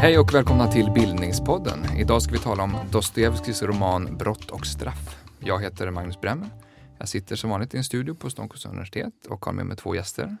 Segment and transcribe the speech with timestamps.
[0.00, 1.84] Hej och välkomna till Bildningspodden.
[1.96, 5.16] Idag ska vi tala om Dostojevskijs roman Brott och straff.
[5.40, 6.48] Jag heter Magnus Bremmer.
[6.98, 9.94] Jag sitter som vanligt i en studio på Stockholms universitet och har med mig två
[9.94, 10.36] gäster.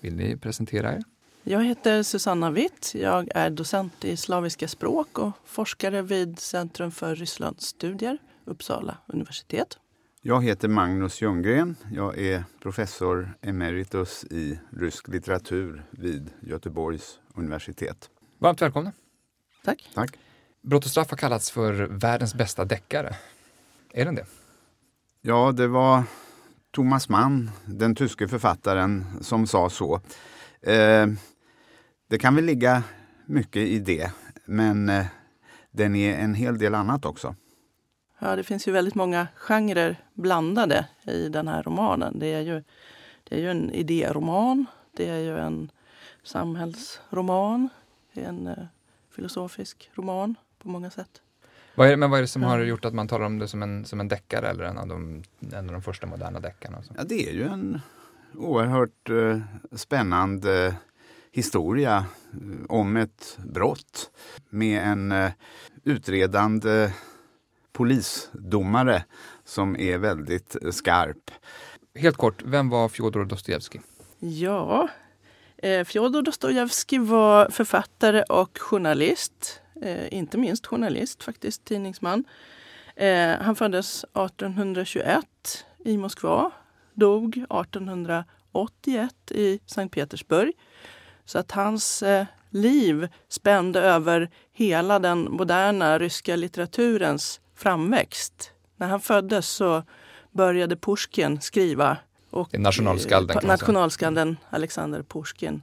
[0.00, 1.02] Vill ni presentera er?
[1.42, 2.92] Jag heter Susanna Witt.
[2.94, 9.78] Jag är docent i slaviska språk och forskare vid Centrum för Rysslandsstudier, Uppsala universitet.
[10.22, 11.76] Jag heter Magnus Ljunggren.
[11.92, 18.08] Jag är professor emeritus i rysk litteratur vid Göteborgs universitet.
[18.42, 18.92] Varmt välkomna.
[19.64, 19.90] Tack.
[19.94, 20.10] Tack.
[20.62, 23.16] Brott och straff har kallats för världens bästa deckare.
[23.92, 24.26] Är den det?
[25.20, 26.02] Ja, det var
[26.70, 30.00] Thomas Mann, den tyske författaren, som sa så.
[30.60, 31.06] Eh,
[32.08, 32.82] det kan väl ligga
[33.26, 34.12] mycket i det,
[34.44, 35.06] men eh,
[35.70, 37.34] den är en hel del annat också.
[38.18, 42.18] Ja, det finns ju väldigt många genrer blandade i den här romanen.
[42.18, 42.64] Det är ju,
[43.24, 45.70] det är ju en idéroman, det är ju en
[46.22, 47.68] samhällsroman,
[48.20, 48.64] är en eh,
[49.10, 51.22] filosofisk roman på många sätt.
[51.74, 53.62] Vad är, men vad är det som har gjort att man talar om det som
[53.62, 56.82] en, som en deckare eller en av de, en av de första moderna deckarna?
[56.96, 57.80] Ja, det är ju en
[58.34, 59.40] oerhört eh,
[59.72, 60.76] spännande
[61.32, 61.96] historia
[62.32, 64.10] eh, om ett brott
[64.48, 65.30] med en eh,
[65.84, 66.92] utredande
[67.72, 69.04] polisdomare
[69.44, 71.30] som är väldigt skarp.
[71.94, 73.80] Helt kort, vem var Fjodor Dostojevskij?
[74.18, 75.01] Ja, eh,
[75.64, 79.60] Eh, Fjodor Dostojevskij var författare och journalist.
[79.82, 82.24] Eh, inte minst journalist, faktiskt tidningsman.
[82.96, 85.26] Eh, han föddes 1821
[85.84, 86.50] i Moskva,
[86.94, 90.52] dog 1881 i Sankt Petersburg.
[91.24, 92.02] Så att hans
[92.50, 98.52] liv spände över hela den moderna ryska litteraturens framväxt.
[98.76, 99.82] När han föddes så
[100.32, 101.96] började Pushkin skriva.
[102.32, 103.46] Och, nationalskalden, eh.
[103.46, 105.62] Nationalskalden Alexander Pushkin.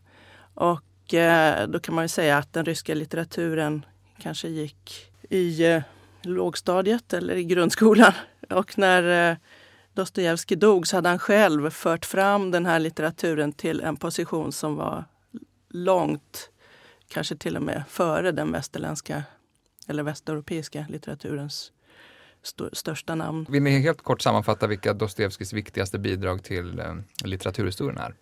[0.53, 3.85] Och eh, då kan man ju säga att den ryska litteraturen
[4.19, 5.81] kanske gick i eh,
[6.21, 8.13] lågstadiet eller i grundskolan.
[8.49, 9.37] Och när eh,
[9.93, 14.75] Dostojevskij dog så hade han själv fört fram den här litteraturen till en position som
[14.75, 15.05] var
[15.69, 16.49] långt,
[17.07, 19.23] kanske till och med före den västerländska
[19.87, 21.71] eller västeuropeiska litteraturens
[22.43, 23.45] st- största namn.
[23.49, 28.15] Vill ni helt kort sammanfatta vilka Dostojevskijs viktigaste bidrag till eh, litteraturhistorien är?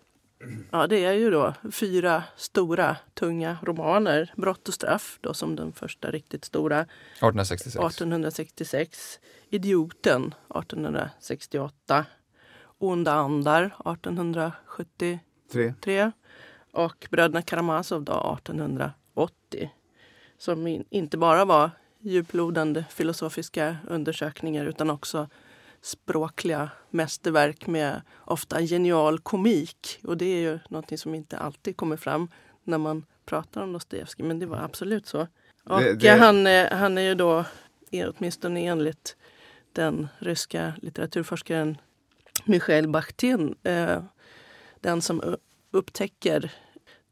[0.70, 4.32] Ja, det är ju då fyra stora, tunga romaner.
[4.36, 7.76] Brott och straff, då som den första riktigt stora, 1866.
[7.76, 9.20] 1866.
[9.50, 12.04] Idioten, 1868.
[12.78, 15.18] Onda andar, 1873.
[15.80, 16.10] Tre.
[16.72, 19.70] Och Bröderna Karamazov då, 1880.
[20.38, 21.70] Som in, inte bara var
[22.00, 25.28] djuplodande filosofiska undersökningar utan också
[25.82, 30.00] språkliga mästerverk med ofta genial komik.
[30.04, 32.28] Och det är ju någonting som inte alltid kommer fram
[32.64, 35.26] när man pratar om Dostojevskij, men det var absolut så.
[35.64, 37.44] Och Det- det- eh, Han, är, han är ju då,
[37.90, 39.16] eh, åtminstone enligt
[39.72, 41.78] den ryska litteraturforskaren
[42.44, 44.02] Michail Bakhtin, eh,
[44.80, 45.36] den som
[45.70, 46.52] upptäcker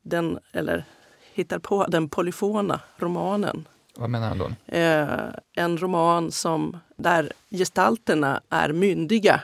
[0.03, 0.85] den, eller
[1.33, 3.69] hittar på den polyfona romanen.
[3.99, 4.51] Vad menar han då?
[4.77, 9.41] Eh, en roman som, där gestalterna är myndiga.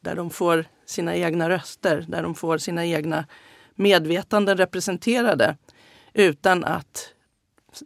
[0.00, 3.24] Där de får sina egna röster, där de får sina egna
[3.74, 5.56] medvetanden representerade.
[6.12, 7.12] Utan att,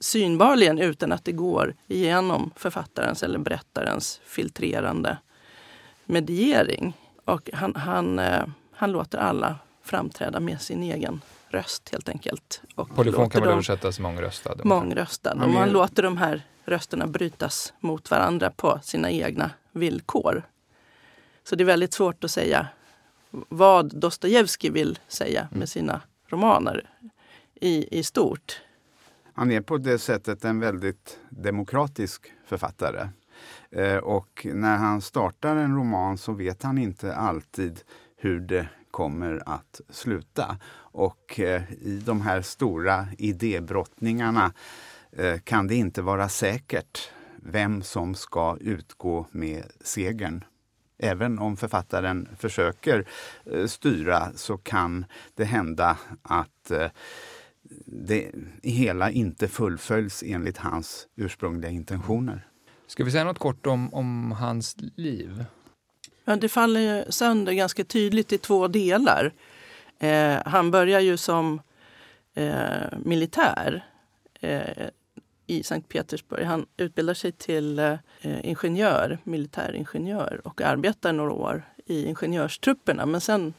[0.00, 5.18] synbarligen utan att det går igenom författarens eller berättarens filtrerande
[6.04, 6.92] mediering.
[7.24, 12.62] Och han, han, eh, han låter alla framträda med sin egen röst helt enkelt.
[12.74, 14.64] Och Polyfon kan väl översättas mångröstad?
[14.64, 15.32] mångröstad.
[15.32, 20.42] Och man låter de här rösterna brytas mot varandra på sina egna villkor.
[21.44, 22.68] Så det är väldigt svårt att säga
[23.30, 26.90] vad Dostojevskij vill säga med sina romaner
[27.54, 28.60] i, i stort.
[29.34, 33.08] Han är på det sättet en väldigt demokratisk författare.
[33.70, 37.80] Eh, och när han startar en roman så vet han inte alltid
[38.16, 40.56] hur det kommer att sluta.
[40.92, 44.52] Och eh, i de här stora idébrottningarna
[45.12, 50.44] eh, kan det inte vara säkert vem som ska utgå med segern.
[50.98, 53.04] Även om författaren försöker
[53.44, 55.04] eh, styra så kan
[55.34, 56.90] det hända att eh,
[57.86, 58.30] det
[58.62, 62.46] hela inte fullföljs enligt hans ursprungliga intentioner.
[62.86, 65.44] Ska vi säga något kort om, om hans liv?
[66.24, 69.32] Ja, det faller sönder ganska tydligt i två delar.
[70.00, 71.60] Eh, han börjar ju som
[72.34, 73.84] eh, militär
[74.40, 74.88] eh,
[75.46, 76.44] i Sankt Petersburg.
[76.44, 83.06] Han utbildar sig till eh, ingenjör, militäringenjör och arbetar några år i ingenjörstrupperna.
[83.06, 83.54] Men sen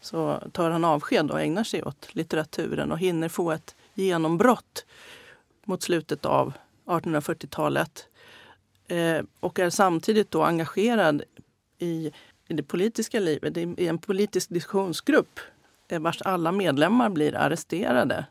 [0.00, 4.86] så tar han avsked och ägnar sig åt litteraturen och hinner få ett genombrott
[5.64, 6.52] mot slutet av
[6.84, 8.08] 1840-talet
[8.88, 11.22] eh, och är samtidigt då engagerad
[11.78, 12.12] i,
[12.48, 15.40] i det politiska livet, i en politisk diskussionsgrupp
[15.88, 18.26] vars alla medlemmar blir arresterade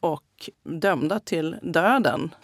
[0.00, 2.34] och dömda till döden.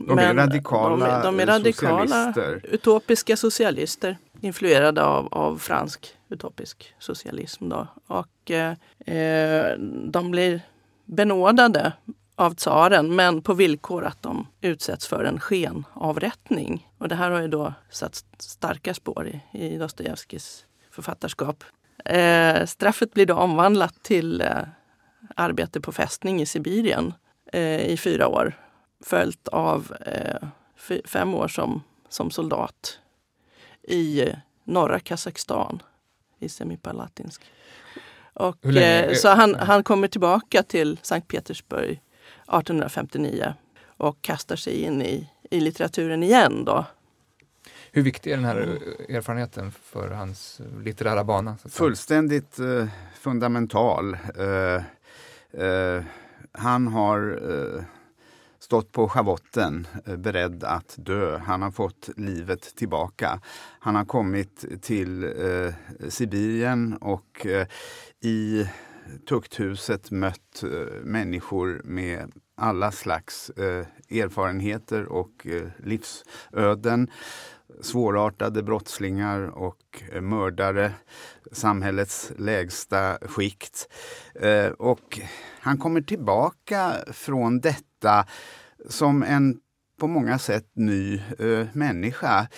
[0.00, 2.34] De är radikala, de, de är radikala
[2.64, 7.68] utopiska socialister influerade av, av fransk utopisk socialism.
[7.68, 7.86] Då.
[8.06, 8.74] Och eh,
[9.06, 10.60] eh de blir
[11.04, 11.92] benådade
[12.34, 16.88] av tsaren men på villkor att de utsätts för en skenavrättning.
[16.98, 21.64] Och det här har ju då satt starka spår i, i Dostojevskijs författarskap.
[22.04, 24.62] Eh, straffet blir då omvandlat till eh,
[25.36, 27.14] arbete på fästning i Sibirien
[27.52, 28.58] eh, i fyra år
[29.04, 30.48] följt av eh,
[31.04, 32.98] fem år som, som soldat
[33.82, 34.24] i
[34.64, 35.82] norra Kazakstan,
[36.38, 37.42] i Semipalatinsk.
[38.32, 43.54] Och, eh, så han, han kommer tillbaka till Sankt Petersburg 1859
[43.84, 46.64] och kastar sig in i, i litteraturen igen.
[46.64, 46.84] Då.
[47.92, 48.56] Hur viktig är den här
[49.08, 51.56] erfarenheten för hans litterära bana?
[51.68, 54.16] Fullständigt eh, fundamental.
[54.38, 54.82] Eh,
[55.64, 56.02] eh
[56.52, 57.82] han har eh,
[58.58, 61.38] stått på schavotten eh, beredd att dö.
[61.38, 63.40] Han har fått livet tillbaka.
[63.80, 65.74] Han har kommit till eh,
[66.08, 67.46] Sibirien och
[68.20, 68.68] i
[69.28, 70.62] tukthuset mött
[71.02, 77.10] människor med alla slags eh, erfarenheter och eh, livsöden.
[77.80, 80.92] Svårartade brottslingar och eh, mördare,
[81.52, 83.88] samhällets lägsta skikt.
[84.34, 85.20] Eh, och
[85.60, 88.26] han kommer tillbaka från detta
[88.88, 89.60] som en
[90.00, 92.48] på många sätt ny eh, människa.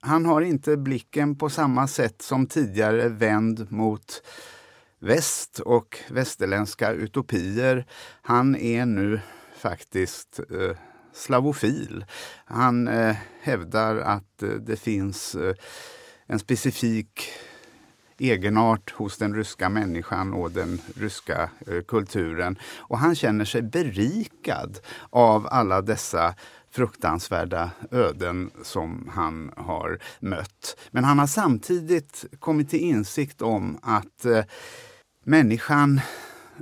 [0.00, 4.22] Han har inte blicken på samma sätt som tidigare vänd mot
[4.98, 7.86] väst och västerländska utopier.
[8.22, 9.20] Han är nu
[9.56, 10.76] faktiskt eh,
[11.12, 12.04] slavofil.
[12.44, 15.54] Han eh, hävdar att eh, det finns eh,
[16.26, 17.28] en specifik
[18.18, 22.58] egenart hos den ryska människan och den ryska eh, kulturen.
[22.78, 24.78] Och han känner sig berikad
[25.10, 26.34] av alla dessa
[26.70, 30.76] fruktansvärda öden som han har mött.
[30.90, 34.44] Men han har samtidigt kommit till insikt om att eh,
[35.24, 36.00] människan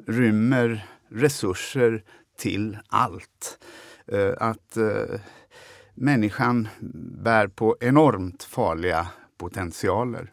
[0.06, 2.02] rymmer resurser
[2.38, 3.58] till allt.
[4.10, 5.20] Eh, att eh,
[5.94, 6.68] människan
[7.22, 10.32] bär på enormt farliga potentialer.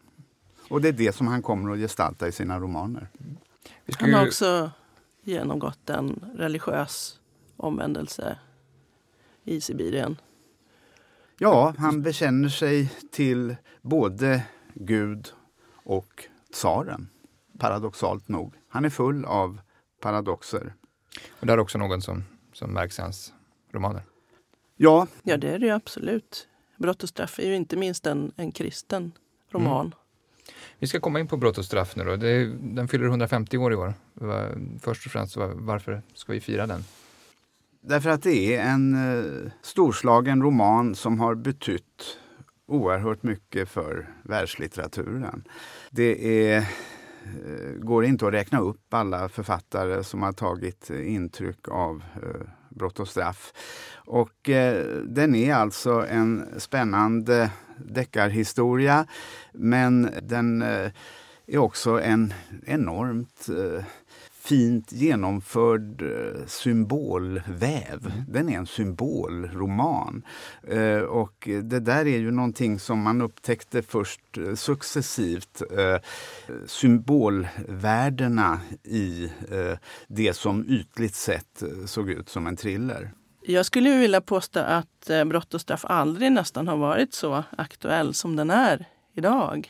[0.70, 3.10] Och det är det som han kommer att gestalta i sina romaner.
[4.00, 4.72] Han har också
[5.22, 7.20] genomgått en religiös
[7.58, 8.40] omvändelse
[9.44, 10.18] i Sibirien.
[11.38, 14.44] Ja, han bekänner sig till både
[14.74, 15.28] Gud
[15.74, 17.10] och tsaren.
[17.60, 18.54] Paradoxalt nog.
[18.70, 19.60] Han är full av
[20.02, 20.74] paradoxer.
[21.40, 23.34] Och det är också någon som, som märks i hans
[23.78, 24.02] romaner?
[24.76, 25.08] Ja.
[25.24, 26.48] Ja, det är det absolut.
[26.78, 29.12] Brott och straff är ju inte minst en, en kristen
[29.52, 29.86] roman.
[29.86, 29.98] Mm.
[30.80, 32.16] Vi ska komma in på brott och straff nu då.
[32.16, 33.94] Det, den fyller 150 år i år.
[34.80, 36.84] Först och främst, varför ska vi fira den?
[37.82, 42.18] Därför att det är en eh, storslagen roman som har betytt
[42.68, 45.44] oerhört mycket för världslitteraturen.
[45.90, 52.04] Det är, eh, går inte att räkna upp alla författare som har tagit intryck av
[52.16, 53.54] eh, brott och straff.
[54.06, 59.06] Och eh, den är alltså en spännande deckarhistoria
[59.54, 60.92] men den eh,
[61.48, 62.34] är också en
[62.66, 63.84] enormt eh,
[64.47, 68.06] fint genomförd eh, symbolväv.
[68.06, 68.23] Mm.
[68.27, 70.23] Den är en symbolroman.
[70.68, 75.61] Eh, och det där är ju någonting som man upptäckte först eh, successivt.
[76.66, 79.31] Symbolvärdena i
[80.07, 83.11] det som ytligt sett såg ut som en thriller.
[83.42, 88.35] Jag skulle vilja påstå att Brott och straff aldrig nästan har varit så aktuell som
[88.35, 89.69] den är idag.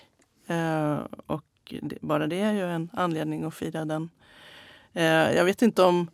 [1.28, 4.10] Och bara det är ju en anledning att fira den
[5.04, 6.10] jag vet inte om,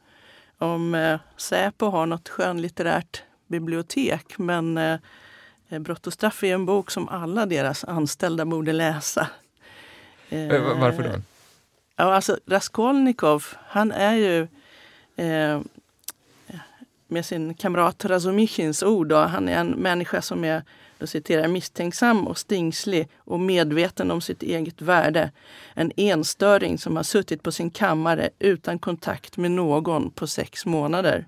[0.57, 4.99] om eh, Säpo har något skönlitterärt bibliotek men eh,
[5.79, 9.27] Brott och straff är en bok som alla deras anställda borde läsa.
[10.29, 11.09] Varför då?
[11.95, 14.47] Ja, alltså Raskolnikov, han är ju
[15.15, 15.61] eh,
[17.07, 20.63] med sin kamrat Razumichins ord, då, han är en människa som är
[21.03, 25.31] då citerar, misstänksam och stingslig och medveten om sitt eget värde.
[25.73, 31.25] En enstöring som har suttit på sin kammare utan kontakt med någon på sex månader.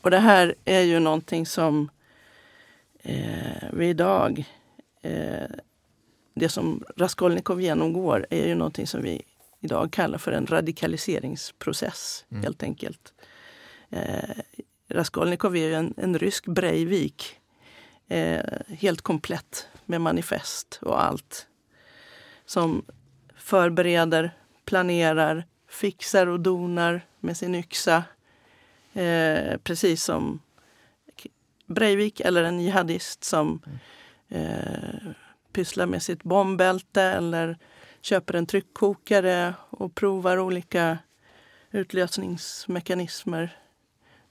[0.00, 1.90] Och det här är ju någonting som
[3.02, 4.44] eh, vi idag,
[5.02, 5.50] eh,
[6.34, 9.22] det som Raskolnikov genomgår är ju någonting som vi
[9.60, 12.42] idag kallar för en radikaliseringsprocess mm.
[12.42, 13.14] helt enkelt.
[13.90, 14.36] Eh,
[14.88, 17.40] Raskolnikov är ju en, en rysk Breivik.
[18.08, 21.46] Eh, helt komplett med manifest och allt.
[22.46, 22.84] Som
[23.36, 24.30] förbereder,
[24.64, 28.04] planerar, fixar och donar med sin yxa.
[28.92, 30.40] Eh, precis som
[31.66, 33.60] Breivik eller en jihadist som
[34.28, 35.10] eh,
[35.52, 37.58] pysslar med sitt bombbälte eller
[38.00, 40.98] köper en tryckkokare och provar olika
[41.70, 43.58] utlösningsmekanismer.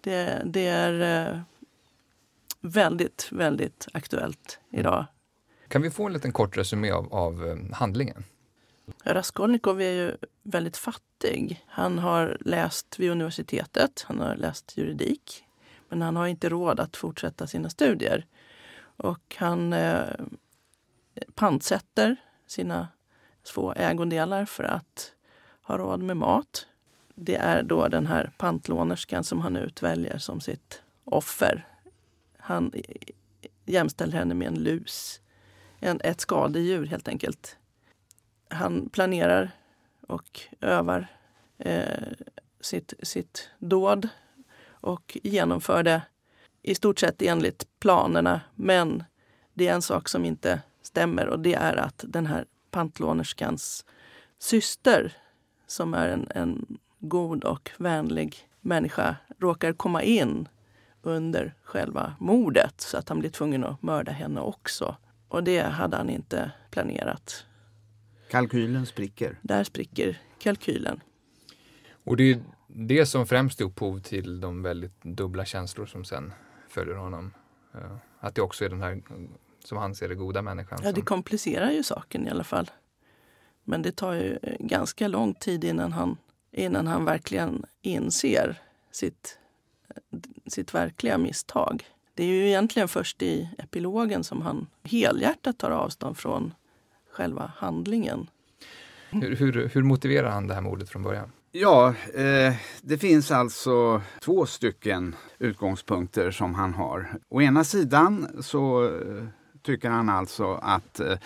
[0.02, 1.40] Det, det är eh,
[2.64, 5.06] väldigt, väldigt aktuellt idag.
[5.68, 8.24] Kan vi få en liten kort resumé av, av eh, handlingen?
[9.04, 11.64] Raskolnikov är ju väldigt fattig.
[11.68, 15.44] Han har läst vid universitetet, han har läst juridik.
[15.90, 18.26] Men han har inte råd att fortsätta sina studier.
[18.98, 20.04] Och han eh,
[21.36, 22.16] pantsätter
[22.48, 22.88] sina
[23.54, 25.12] två ägodelar för att
[25.62, 26.68] ha råd med mat.
[27.16, 31.68] Det är då den här pantlånerskan som han utväljer som sitt offer.
[32.46, 32.72] Han
[33.66, 35.22] jämställer henne med en lus.
[35.80, 37.58] En, ett skadedjur helt enkelt.
[38.50, 39.52] Han planerar
[40.08, 41.08] och övar
[41.58, 42.12] eh,
[42.62, 44.10] sitt, sitt dåd
[44.66, 46.02] och genomför det
[46.62, 48.42] i stort sett enligt planerna.
[48.56, 49.04] Men
[49.54, 53.86] det är en sak som inte stämmer och det är att den här pantlånerskans
[54.40, 55.18] syster
[55.68, 60.48] som är en, en god och vänlig människa råkar komma in
[61.04, 64.98] under själva mordet så att han blir tvungen att mörda henne också.
[65.28, 67.46] Och det hade han inte planerat.
[68.30, 69.40] Kalkylen spricker.
[69.42, 71.02] Där spricker kalkylen.
[72.04, 76.34] Och det är det som främst är upphov till de väldigt dubbla känslor som sen
[76.70, 77.34] följer honom.
[78.20, 79.02] Att det också är den här,
[79.64, 80.80] som han ser det, goda människan.
[80.84, 82.72] Ja, det komplicerar ju saken i alla fall.
[83.64, 86.18] Men det tar ju ganska lång tid innan han,
[86.52, 89.40] innan han verkligen inser sitt,
[90.48, 91.84] sitt verkliga misstag.
[92.14, 96.54] Det är ju egentligen först i epilogen som han helhjärtat tar avstånd från
[97.12, 98.30] själva handlingen.
[99.10, 101.32] Hur, hur, hur motiverar han det här mordet från början?
[101.52, 107.08] Ja, eh, det finns alltså två stycken utgångspunkter som han har.
[107.30, 109.26] Å ena sidan så eh,
[109.62, 111.18] tycker han alltså att eh,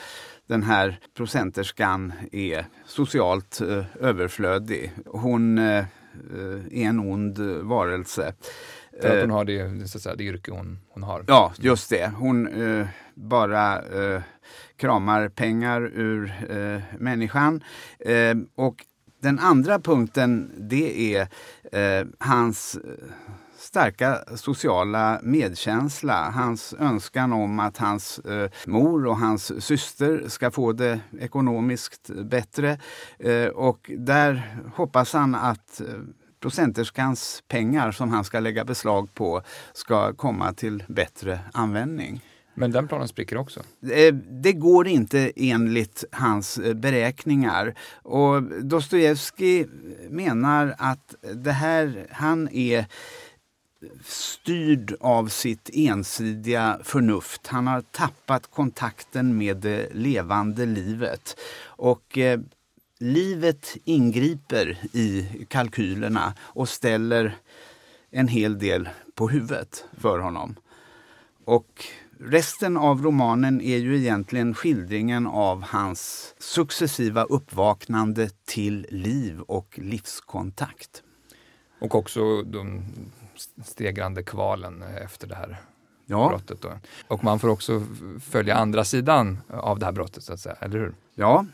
[0.48, 4.92] den här procenterskan är socialt eh, överflödig.
[5.06, 5.86] Hon eh,
[6.72, 8.34] en ond varelse.
[9.02, 11.24] För att hon har det, så säga, det yrke hon, hon har.
[11.28, 12.12] Ja, just det.
[12.16, 14.22] Hon eh, bara eh,
[14.78, 17.64] kramar pengar ur eh, människan.
[18.00, 18.86] Eh, och
[19.22, 21.28] den andra punkten det är
[21.72, 22.80] eh, hans
[23.78, 26.32] starka sociala medkänsla.
[26.32, 32.80] Hans önskan om att hans eh, mor och hans syster ska få det ekonomiskt bättre.
[33.20, 35.88] Eh, och där hoppas han att eh,
[36.40, 39.42] procenterskans pengar som han ska lägga beslag på
[39.74, 42.22] ska komma till bättre användning.
[42.60, 43.60] Men den planen spricker också?
[43.92, 47.76] Eh, det går inte enligt hans eh, beräkningar.
[48.04, 49.68] Och Dostojevskij
[50.10, 52.86] menar att det här, han är
[54.06, 57.48] styrd av sitt ensidiga förnuft.
[57.48, 61.40] Han har tappat kontakten med det levande livet.
[61.64, 62.40] Och eh,
[63.00, 67.38] livet ingriper i kalkylerna och ställer
[68.12, 70.56] en hel del på huvudet för honom.
[71.46, 71.86] Och
[72.20, 81.04] resten av romanen är ju egentligen skildringen av hans successiva uppvaknande till liv och livskontakt.
[81.80, 82.84] Och också de
[83.64, 85.58] stegrande kvalen efter det här
[86.06, 86.30] ja.
[86.30, 86.62] brottet.
[86.62, 86.70] Då.
[87.08, 87.84] Och man får också
[88.22, 90.96] följa andra sidan av det här brottet, så att säga, eller hur?
[91.16, 91.46] Ja.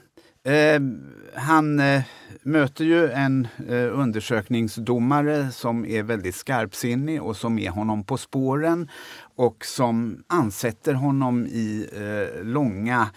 [0.46, 0.82] Eh,
[1.36, 2.02] han eh,
[2.42, 8.90] möter ju en eh, undersökningsdomare som är väldigt skarpsinnig och som är honom på spåren
[9.36, 13.10] och som ansätter honom i eh, långa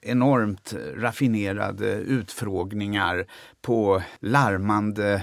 [0.00, 3.26] enormt raffinerade utfrågningar
[3.62, 5.22] på larmande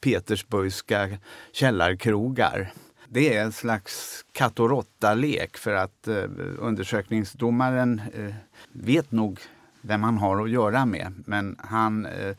[0.00, 1.08] Petersburgska
[1.52, 2.72] källarkrogar.
[3.08, 6.24] Det är en slags katt och råtta-lek för att eh,
[6.58, 8.34] undersökningsdomaren eh,
[8.72, 9.40] vet nog
[9.80, 11.22] vem han har att göra med.
[11.26, 12.36] Men han eh,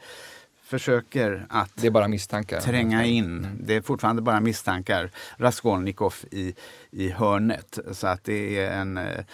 [0.69, 2.59] försöker att det är bara misstankar.
[2.59, 3.37] tränga in.
[3.37, 3.57] Mm.
[3.63, 5.11] Det är fortfarande bara misstankar.
[5.37, 6.55] Raskolnikov i,
[6.91, 7.79] i hörnet.
[7.91, 9.25] Så att det är en eh,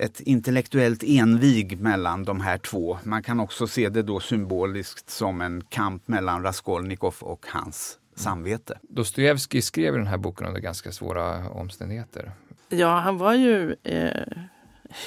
[0.00, 2.98] ett intellektuellt envig mellan de här två.
[3.04, 8.78] Man kan också se det då symboliskt som en kamp mellan Raskolnikov och hans samvete.
[8.82, 12.32] Dostojevskij skrev den här boken under ganska svåra omständigheter.
[12.68, 14.22] Ja, han var ju eh,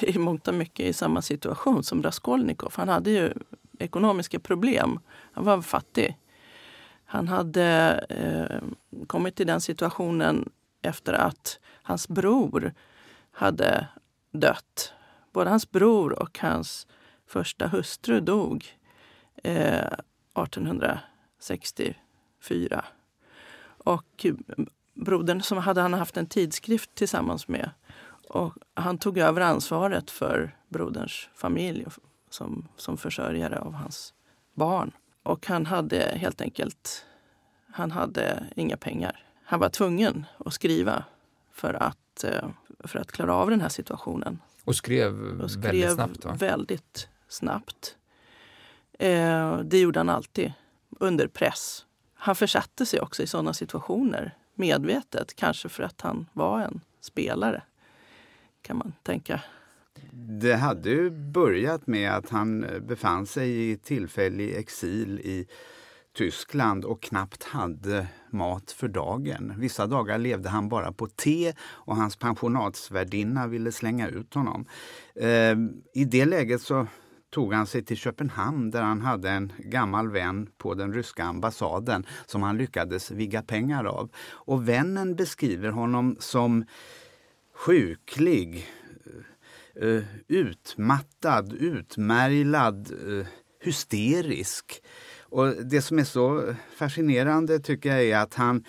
[0.00, 2.72] i mångt och mycket i samma situation som Raskolnikov.
[2.76, 3.32] Han hade ju
[3.78, 5.00] ekonomiska problem.
[5.32, 6.16] Han var fattig.
[7.04, 8.68] Han hade eh,
[9.06, 10.50] kommit till den situationen
[10.82, 12.74] efter att hans bror
[13.32, 13.88] hade
[14.32, 14.92] dött.
[15.32, 16.86] Både hans bror och hans
[17.26, 18.78] första hustru dog
[19.44, 19.92] eh,
[20.36, 22.84] 1864.
[23.84, 24.26] Och
[24.94, 27.70] brodern som hade han haft en tidskrift tillsammans med.
[28.28, 31.86] Och han tog över ansvaret för broderns familj
[32.30, 34.14] som, som försörjare av hans
[34.54, 34.92] barn.
[35.22, 37.06] Och han hade helt enkelt
[37.72, 39.24] han hade inga pengar.
[39.44, 41.04] Han var tvungen att skriva
[41.52, 42.48] för att, eh,
[42.84, 44.38] för att klara av den här situationen.
[44.64, 46.24] Och skrev, och skrev väldigt snabbt?
[46.24, 46.34] Va?
[46.34, 47.96] väldigt snabbt.
[48.98, 50.52] Eh, det gjorde han alltid,
[51.00, 51.86] under press.
[52.14, 57.62] Han försatte sig också i sådana situationer medvetet, kanske för att han var en spelare,
[58.62, 59.40] kan man tänka.
[60.40, 65.46] Det hade ju börjat med att han befann sig i tillfällig exil i
[66.14, 69.54] Tyskland och knappt hade mat för dagen.
[69.56, 74.66] Vissa dagar levde han bara på te och hans pensionatsvärdinna ville slänga ut honom.
[75.16, 75.56] Eh,
[75.94, 76.86] I det läget så
[77.30, 82.06] tog han sig till Köpenhamn där han hade en gammal vän på den ryska ambassaden
[82.26, 84.10] som han lyckades vigga pengar av.
[84.30, 86.64] Och vännen beskriver honom som
[87.54, 88.66] sjuklig,
[89.76, 93.26] eh, eh, utmattad, utmärglad, eh,
[93.64, 94.82] hysterisk.
[95.32, 98.64] Och det som är så fascinerande tycker jag är att han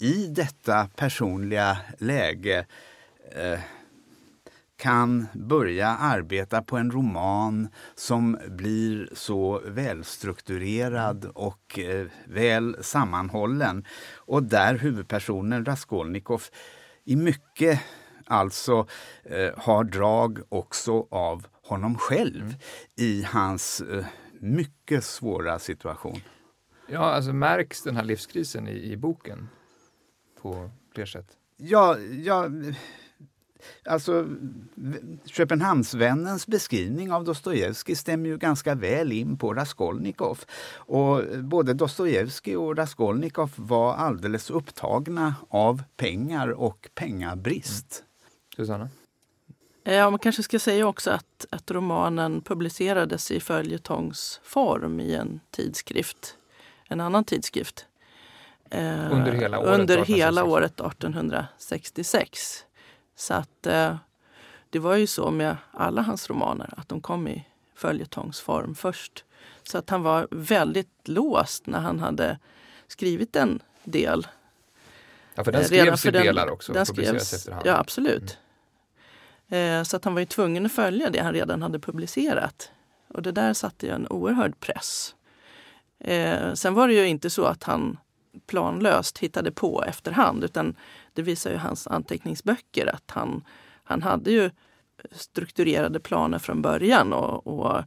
[0.00, 2.66] i detta personliga läge
[3.34, 3.60] eh,
[4.76, 13.84] kan börja arbeta på en roman som blir så välstrukturerad och eh, väl sammanhållen.
[14.16, 16.42] Och där huvudpersonen Raskolnikov
[17.04, 17.80] i mycket
[18.26, 18.86] alltså
[19.22, 22.56] eh, har drag också av honom själv mm.
[22.96, 24.04] i hans eh,
[24.44, 26.20] mycket svåra situation.
[26.88, 29.48] Ja, alltså märks den här livskrisen i, i boken
[30.42, 31.26] på fler sätt?
[31.56, 32.50] Ja, ja,
[33.84, 34.28] alltså
[35.24, 40.38] Köpenhamnsvännens beskrivning av Dostojevskij stämmer ju ganska väl in på Raskolnikov.
[40.76, 48.00] Och både Dostojevskij och Raskolnikov var alldeles upptagna av pengar och pengabrist.
[48.00, 48.26] Mm.
[48.56, 48.88] Susanna?
[49.86, 56.36] Ja, man kanske ska säga också att, att romanen publicerades i följetongsform i en tidskrift,
[56.88, 57.86] en annan tidskrift.
[58.70, 60.18] Eh, under hela året, under 1866.
[60.18, 62.64] hela året 1866.
[63.16, 63.96] Så att eh,
[64.70, 69.24] det var ju så med alla hans romaner att de kom i följetongsform först.
[69.62, 72.38] Så att han var väldigt låst när han hade
[72.86, 74.26] skrivit en del.
[75.34, 76.72] Ja, för den eh, skrevs i delar också?
[76.72, 77.48] Den skrevs.
[77.64, 78.22] Ja, absolut.
[78.22, 78.43] Mm.
[79.54, 82.70] Eh, så att han var ju tvungen att följa det han redan hade publicerat.
[83.08, 85.14] Och det där satte ju en oerhörd press.
[85.98, 87.98] Eh, sen var det ju inte så att han
[88.46, 90.76] planlöst hittade på efterhand utan
[91.12, 93.44] det visar ju hans anteckningsböcker att han,
[93.84, 94.50] han hade ju
[95.10, 97.82] strukturerade planer från början och, och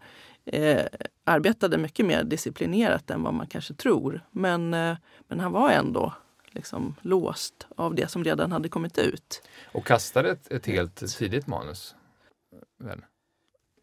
[0.45, 0.85] eh,
[1.23, 4.21] arbetade mycket mer disciplinerat än vad man kanske tror.
[4.31, 6.13] Men, eh, men han var ändå
[6.57, 9.41] liksom låst av det som redan hade kommit ut.
[9.71, 11.95] Och kastade ett, ett helt tidigt manus?
[12.79, 13.01] Väl?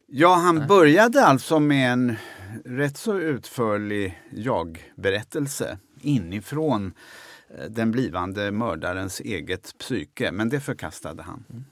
[0.07, 0.69] Ja, han Nej.
[0.69, 2.17] började alltså med en
[2.65, 6.93] rätt så utförlig jag-berättelse inifrån
[7.49, 11.45] eh, den blivande mördarens eget psyke, men det förkastade han.
[11.51, 11.65] Mm.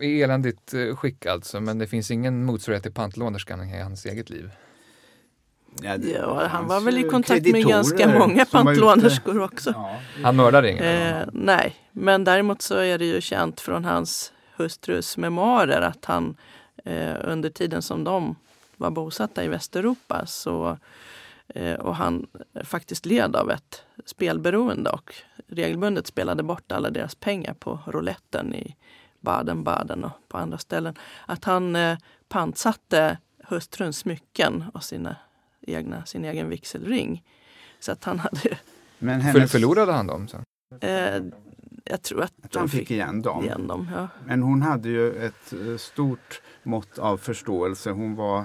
[0.00, 4.30] I eländigt eh, skick alltså, men det finns ingen motsvarighet till pantlånerskan i hans eget
[4.30, 4.50] liv?
[5.80, 9.70] Ja, ja, han var väl i kontakt med ganska många pantlånerskor också.
[9.70, 9.96] Ja.
[10.22, 10.84] Han mördade ingen?
[10.84, 16.36] Eh, nej, men däremot så är det ju känt från hans hustrus memoarer att han
[16.84, 18.36] eh, under tiden som de
[18.76, 20.78] var bosatta i Västeuropa så,
[21.48, 22.26] eh, och han
[22.64, 25.14] faktiskt led av ett spelberoende och
[25.48, 28.76] regelbundet spelade bort alla deras pengar på rouletten i
[29.20, 30.94] Baden-Baden och på andra ställen.
[31.26, 35.16] Att han eh, pantsatte hustruns smycken och sina
[35.62, 37.24] egna, sin egen vigselring.
[37.80, 38.58] Så att han hade...
[38.98, 39.52] Men hennes...
[39.52, 40.44] Förlorade han dem sen?
[40.80, 41.22] Eh,
[41.84, 43.44] jag tror att, att han fick, fick igen dem.
[43.44, 44.08] Igen dem ja.
[44.26, 47.90] Men hon hade ju ett eh, stort mått av förståelse.
[47.90, 48.44] Hon var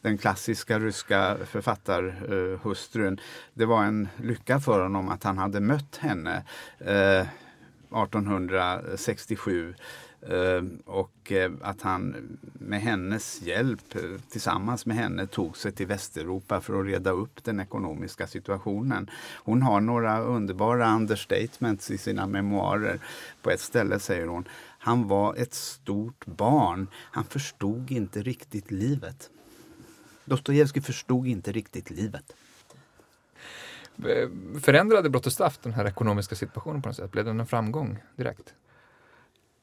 [0.00, 3.20] den klassiska ryska författarhustrun.
[3.54, 6.42] Det var en lycka för honom att han hade mött henne
[6.78, 7.26] eh,
[7.90, 9.74] 1867 Eh,
[10.26, 15.86] Ehm, och eh, att han med hennes hjälp, eh, tillsammans med henne, tog sig till
[15.86, 19.10] Västeuropa för att reda upp den ekonomiska situationen.
[19.36, 23.00] Hon har några underbara understatements i sina memoarer.
[23.42, 24.48] På ett ställe säger hon
[24.80, 26.88] han var ett stort barn.
[26.94, 29.30] Han förstod inte riktigt livet.
[30.24, 32.32] Dostojevskij förstod inte riktigt livet.
[34.08, 37.12] Ehm, förändrade Brott och straff den här ekonomiska situationen på något sätt?
[37.12, 38.54] Blev den en framgång direkt?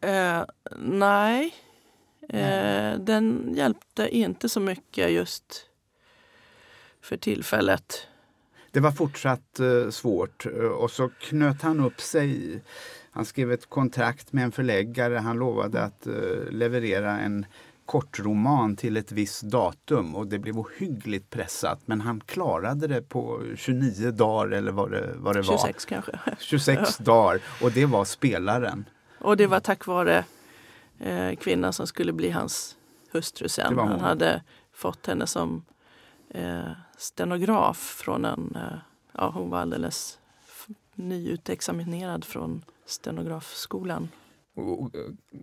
[0.01, 0.43] Eh,
[0.79, 1.53] nej,
[2.29, 5.65] eh, den hjälpte inte så mycket just
[7.01, 8.07] för tillfället.
[8.71, 10.45] Det var fortsatt eh, svårt
[10.79, 12.61] och så knöt han upp sig.
[13.11, 15.17] Han skrev ett kontrakt med en förläggare.
[15.17, 16.13] Han lovade att eh,
[16.51, 17.45] leverera en
[17.85, 21.79] kortroman till ett visst datum och det blev ohyggligt pressat.
[21.85, 25.67] Men han klarade det på 29 dagar eller vad det, vad det 26 var.
[25.67, 26.35] 26 kanske.
[26.39, 28.85] 26 dagar och det var spelaren.
[29.25, 30.25] Och det var tack vare
[30.99, 32.77] eh, kvinnan som skulle bli hans
[33.11, 33.79] hustru sen.
[33.79, 35.65] Han hade fått henne som
[36.29, 38.77] eh, stenograf från en, eh,
[39.11, 40.19] ja hon var alldeles
[40.95, 44.09] nyutexaminerad från stenografskolan.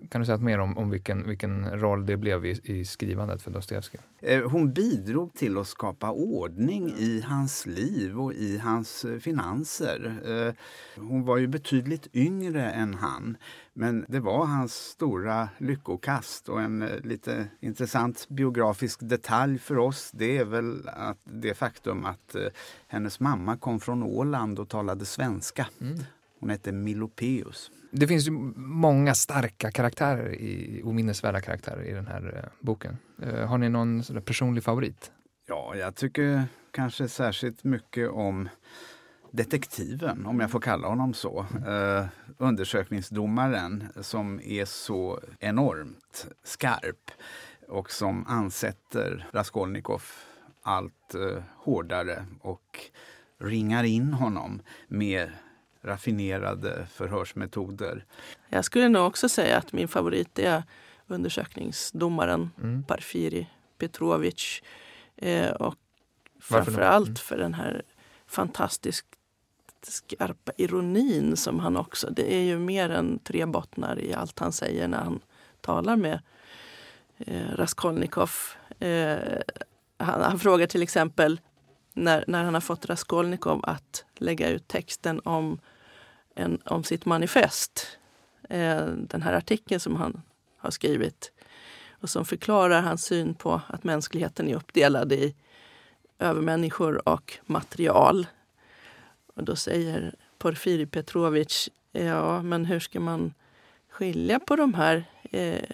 [0.08, 3.50] Kan du säga mer om, om vilken, vilken roll det blev i, i skrivandet för
[3.50, 4.00] Dostojevskij?
[4.18, 10.20] Eh, hon bidrog till att skapa ordning i hans liv och i hans eh, finanser.
[10.26, 10.54] Eh,
[11.02, 13.36] hon var ju betydligt yngre än han.
[13.72, 20.38] Men det var hans stora lyckokast och en lite intressant biografisk detalj för oss det
[20.38, 22.36] är väl att det faktum att
[22.86, 25.66] hennes mamma kom från Åland och talade svenska.
[25.80, 25.98] Mm.
[26.40, 27.70] Hon hette Milopeus.
[27.94, 32.96] Det finns ju många starka karaktärer i, och minnesvärda karaktärer i den här eh, boken.
[33.22, 35.12] Eh, har ni någon personlig favorit?
[35.48, 38.48] Ja, jag tycker kanske särskilt mycket om
[39.30, 41.46] detektiven, om jag får kalla honom så.
[41.66, 42.06] Eh,
[42.38, 47.10] undersökningsdomaren som är så enormt skarp
[47.68, 50.02] och som ansätter Raskolnikov
[50.62, 52.78] allt eh, hårdare och
[53.40, 55.30] ringar in honom med
[55.82, 58.04] raffinerade förhörsmetoder.
[58.48, 60.62] Jag skulle nog också säga att min favorit är
[61.06, 62.82] undersökningsdomaren mm.
[62.82, 63.46] Parfiri
[63.78, 64.62] Petrovic.
[65.16, 65.74] Eh, och
[66.40, 67.16] framförallt mm.
[67.16, 67.82] för den här
[68.26, 69.06] fantastiskt
[69.82, 72.10] skarpa ironin som han också...
[72.10, 75.20] Det är ju mer än tre bottnar i allt han säger när han
[75.60, 76.20] talar med
[77.18, 78.30] eh, Raskolnikov.
[78.78, 79.16] Eh,
[79.96, 81.40] han, han frågar till exempel
[81.92, 85.60] när, när han har fått Raskolnikov att lägga ut texten om
[86.34, 87.98] en, om sitt manifest.
[88.48, 90.22] Eh, den här artikeln som han
[90.56, 91.32] har skrivit
[91.90, 95.34] och som förklarar hans syn på att mänskligheten är uppdelad i
[96.18, 98.26] övermänniskor och material.
[99.34, 103.34] Och då säger Porfiri Petrovic, ja men hur ska man
[103.90, 105.04] skilja på de här?
[105.30, 105.68] Eh,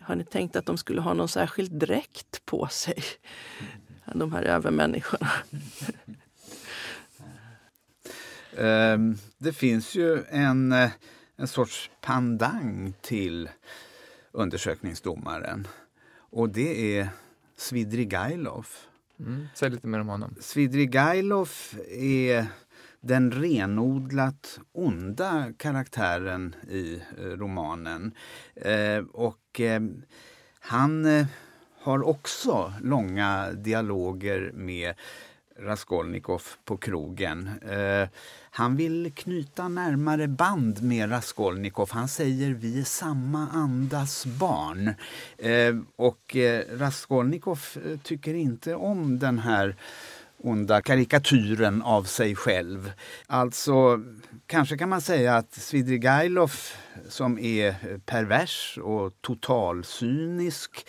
[0.00, 3.02] har ni tänkt att de skulle ha någon särskild dräkt på sig?
[4.14, 5.30] De här övermänniskorna.
[8.58, 10.90] Ehm, det finns ju en, eh,
[11.36, 13.48] en sorts pandang till
[14.32, 15.68] undersökningsdomaren.
[16.30, 17.08] Och det är
[17.56, 18.66] Svidrigailov.
[19.20, 20.34] Mm, säg lite mer om honom.
[20.40, 21.50] Svidrigailov
[21.98, 22.46] är
[23.00, 28.14] den renodlat onda karaktären i eh, romanen.
[28.54, 29.80] Eh, och eh,
[30.60, 31.26] han eh,
[31.86, 34.94] har också långa dialoger med
[35.58, 37.50] Raskolnikov på krogen.
[37.70, 38.08] Eh,
[38.50, 41.88] han vill knyta närmare band med Raskolnikov.
[41.92, 44.94] Han säger vi är samma andas barn.
[45.38, 49.76] Eh, och eh, Raskolnikov eh, tycker inte om den här
[50.38, 52.92] onda karikatyren av sig själv.
[53.26, 54.00] Alltså,
[54.46, 56.52] kanske kan man säga att Svidrigailov
[57.08, 60.86] som är eh, pervers och totalsynisk,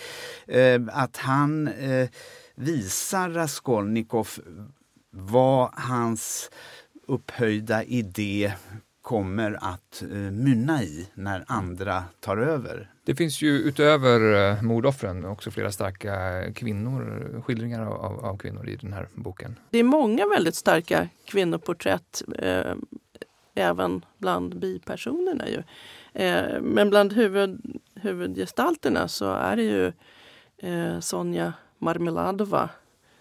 [0.48, 2.10] eh, att han eh,
[2.58, 4.28] visar Raskolnikov
[5.10, 6.52] vad hans
[7.08, 8.54] upphöjda idé
[9.02, 12.92] kommer att eh, mynna i när andra tar över.
[13.04, 18.76] Det finns ju utöver eh, mordoffren också flera starka kvinnor, skildringar av, av, kvinnor i
[18.76, 19.56] den här boken.
[19.70, 22.74] Det är många väldigt starka kvinnoporträtt eh,
[23.56, 25.48] även bland bipersonerna.
[25.48, 25.64] Ju.
[26.24, 29.92] Eh, men bland huvud, huvudgestalterna så är det ju
[30.58, 32.70] eh, Sonja Marmeladova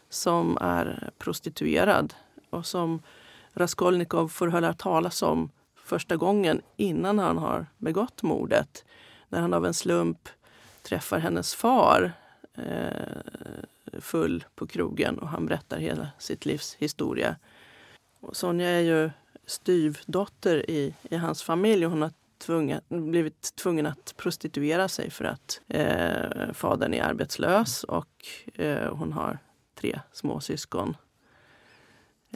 [0.09, 2.14] som är prostituerad
[2.51, 3.03] och som
[3.53, 8.85] Raskolnikov får höra talas om första gången innan han har begått mordet.
[9.29, 10.29] När han av en slump
[10.83, 12.12] träffar hennes far
[12.55, 17.37] eh, full på krogen och han berättar hela sitt livs historia.
[18.21, 19.11] Och Sonja är ju
[19.47, 22.12] styvdotter i, i hans familj och hon har
[22.47, 29.13] tvungen, blivit tvungen att prostituera sig för att eh, fadern är arbetslös och eh, hon
[29.13, 29.39] har
[29.81, 30.97] tre småsyskon.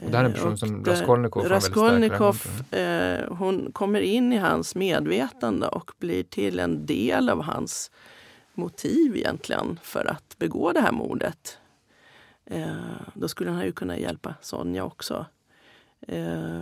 [0.03, 2.37] Och det här är en person som Raskolnikov Raskolnikov,
[2.71, 7.91] eh, hon kommer in i hans medvetande och blir till en del av hans
[8.53, 11.57] motiv egentligen för att begå det här mordet.
[12.45, 12.75] Eh,
[13.13, 15.25] då skulle han ju kunna hjälpa Sonja också.
[16.07, 16.61] Eh,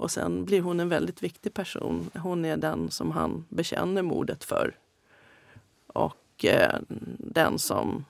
[0.00, 2.10] och sen blir hon en väldigt viktig person.
[2.14, 4.78] Hon är den som han bekänner mordet för.
[5.86, 6.78] Och eh,
[7.18, 8.04] den som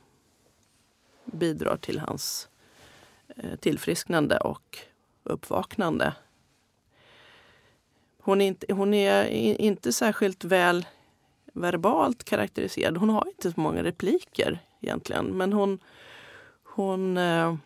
[1.24, 2.48] bidrar till hans
[3.37, 4.79] eh, tillfrisknande och
[5.22, 6.14] uppvaknande.
[8.18, 9.24] Hon är, inte, hon är
[9.61, 10.87] inte särskilt väl
[11.53, 12.96] verbalt karaktäriserad.
[12.96, 15.26] Hon har inte så många repliker egentligen.
[15.26, 15.79] Men hon,
[16.62, 17.57] hon, eh,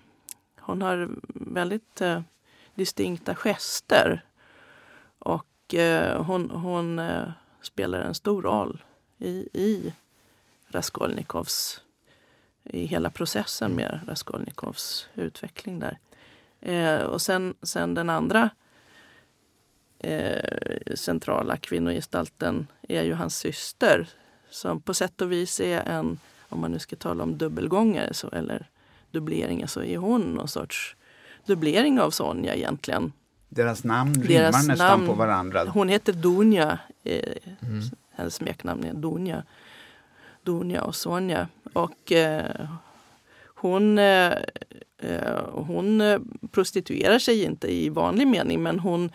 [0.61, 2.21] hon har väldigt eh,
[2.75, 4.25] distinkta gester.
[5.19, 7.29] Och eh, hon, hon eh,
[7.63, 8.85] spelar en stor roll
[9.19, 9.93] i, i
[10.69, 11.81] Raskolnikovs
[12.65, 15.99] i hela processen med Raskolnikovs utveckling där.
[16.61, 18.51] Eh, och sen, sen den andra
[19.99, 24.09] eh, centrala kvinnogestalten är ju hans syster
[24.51, 28.29] som på sätt och vis är en, om man nu ska tala om dubbelgångare så,
[28.29, 28.71] eller
[29.11, 30.97] dubbleringar, så är hon någon sorts
[31.47, 33.13] dubblering av Sonja egentligen.
[33.49, 35.65] Deras namn rimmar nästan namn, på varandra.
[35.65, 36.79] Hon heter Donja.
[37.05, 37.21] Eh,
[37.63, 37.83] mm.
[38.11, 39.43] Hennes smeknamn är Donja.
[40.43, 41.49] Donja och Sonja.
[41.73, 42.69] Och eh,
[43.45, 44.33] hon, eh,
[44.99, 46.19] eh hon eh,
[46.51, 49.11] prostituerar sig inte i vanlig mening men hon,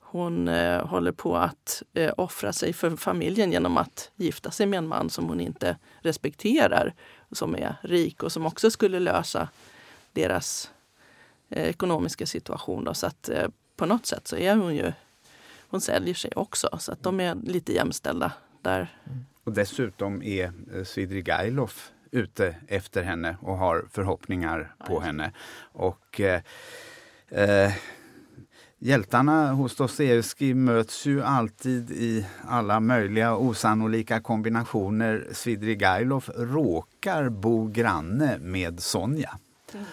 [0.00, 4.78] hon eh, håller på att eh, offra sig för familjen genom att gifta sig med
[4.78, 6.94] en man som hon inte respekterar.
[7.32, 9.48] Som är rik och som också skulle lösa
[10.12, 10.71] deras
[11.52, 12.84] ekonomiska situation.
[12.84, 14.92] Då, så att eh, på något sätt så är hon ju,
[15.68, 18.96] hon säljer sig också så att de är lite jämställda där.
[19.44, 21.72] Och dessutom är eh, Svidrigailov
[22.10, 25.32] ute efter henne och har förhoppningar på henne.
[25.72, 27.72] Och eh,
[28.84, 35.26] Hjältarna hos Dostojevskij möts ju alltid i alla möjliga osannolika kombinationer.
[35.32, 39.38] Svidrigailov råkar bo granne med Sonja.
[39.74, 39.86] Mm.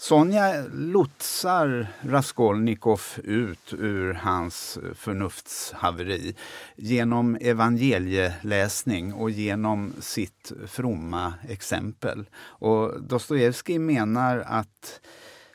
[0.00, 6.34] Sonja lotsar Raskolnikov ut ur hans förnuftshaveri
[6.76, 12.24] genom evangelieläsning och genom sitt fromma exempel.
[12.36, 15.00] Och Dostojevskij menar att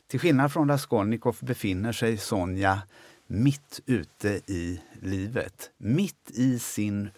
[0.07, 2.81] till skillnad från Raskolnikov befinner sig Sonja
[3.27, 7.09] mitt ute i livet, mitt i sin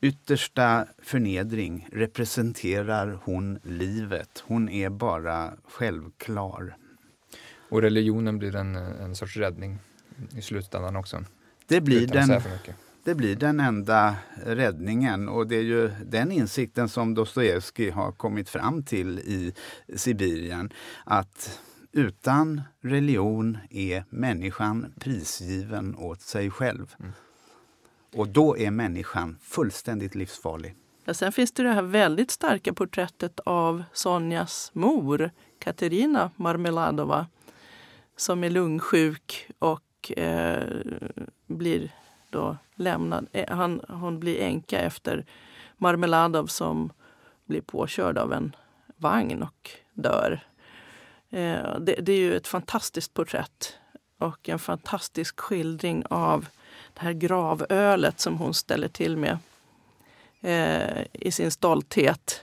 [0.00, 4.42] yttersta förnedring representerar hon livet.
[4.46, 6.76] Hon är bara självklar.
[7.68, 9.78] Och religionen blir en, en sorts räddning
[10.36, 11.24] i slutändan också?
[11.66, 12.40] Det blir, den,
[13.04, 18.48] det blir den enda räddningen och det är ju den insikten som Dostojevskij har kommit
[18.48, 19.54] fram till i
[19.96, 20.72] Sibirien.
[21.04, 21.60] Att
[21.92, 26.94] utan religion är människan prisgiven åt sig själv.
[27.00, 27.12] Mm.
[28.14, 30.74] Och då är människan fullständigt livsfarlig.
[31.04, 37.26] Ja, sen finns det det här väldigt starka porträttet av Sonjas mor, Katerina Marmeladova,
[38.16, 40.68] som är lungsjuk och eh,
[41.46, 41.90] blir
[42.30, 43.26] då lämnad.
[43.32, 45.26] Eh, han, hon blir änka efter
[45.76, 46.92] Marmeladov som
[47.44, 48.56] blir påkörd av en
[48.96, 50.40] vagn och dör.
[51.30, 53.74] Eh, det, det är ju ett fantastiskt porträtt
[54.18, 56.46] och en fantastisk skildring av
[57.00, 59.38] det här gravölet som hon ställer till med
[60.40, 62.42] eh, i sin stolthet.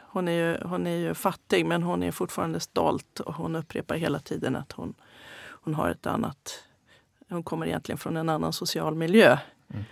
[0.00, 3.96] Hon är, ju, hon är ju fattig men hon är fortfarande stolt och hon upprepar
[3.96, 4.94] hela tiden att hon,
[5.38, 6.64] hon har ett annat...
[7.28, 9.38] Hon kommer egentligen från en annan social miljö.
[9.68, 9.84] Mm.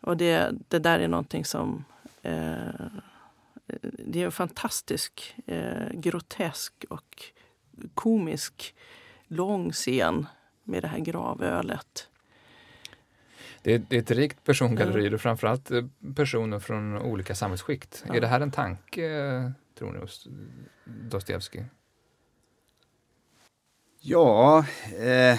[0.00, 1.84] Och det, det där är någonting som...
[2.22, 2.86] Eh,
[3.82, 7.22] det är en fantastisk, eh, grotesk och
[7.94, 8.74] komisk
[9.26, 10.26] lång scen
[10.62, 12.08] med det här gravölet.
[13.66, 15.84] Det är, det är ett rikt persongalleri och framförallt eh,
[16.16, 18.04] personer från olika samhällsskikt.
[18.08, 18.14] Ja.
[18.14, 20.28] Är det här en tanke, tror ni, hos
[20.84, 21.64] Dostojevskij?
[24.00, 25.38] Ja, eh,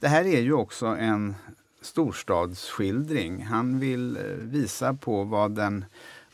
[0.00, 1.34] det här är ju också en
[1.80, 3.42] storstadsskildring.
[3.42, 5.84] Han vill eh, visa på vad den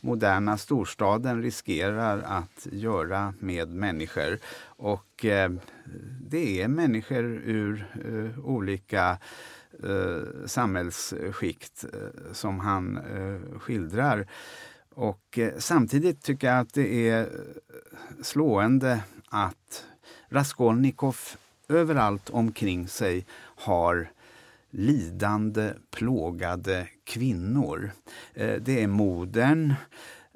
[0.01, 4.39] moderna storstaden riskerar att göra med människor.
[4.65, 5.51] Och eh,
[6.21, 9.19] det är människor ur eh, olika
[9.85, 14.27] eh, samhällsskikt eh, som han eh, skildrar.
[14.95, 17.29] Och eh, samtidigt tycker jag att det är eh,
[18.23, 19.85] slående att
[20.29, 21.17] Raskolnikov
[21.69, 24.11] överallt omkring sig har
[24.71, 27.91] lidande, plågade kvinnor.
[28.35, 29.75] Eh, det är modern,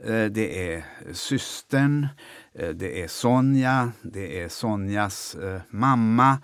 [0.05, 2.07] eh, det är systern,
[2.55, 6.38] eh, det är Sonja, det är Sonjas eh, mamma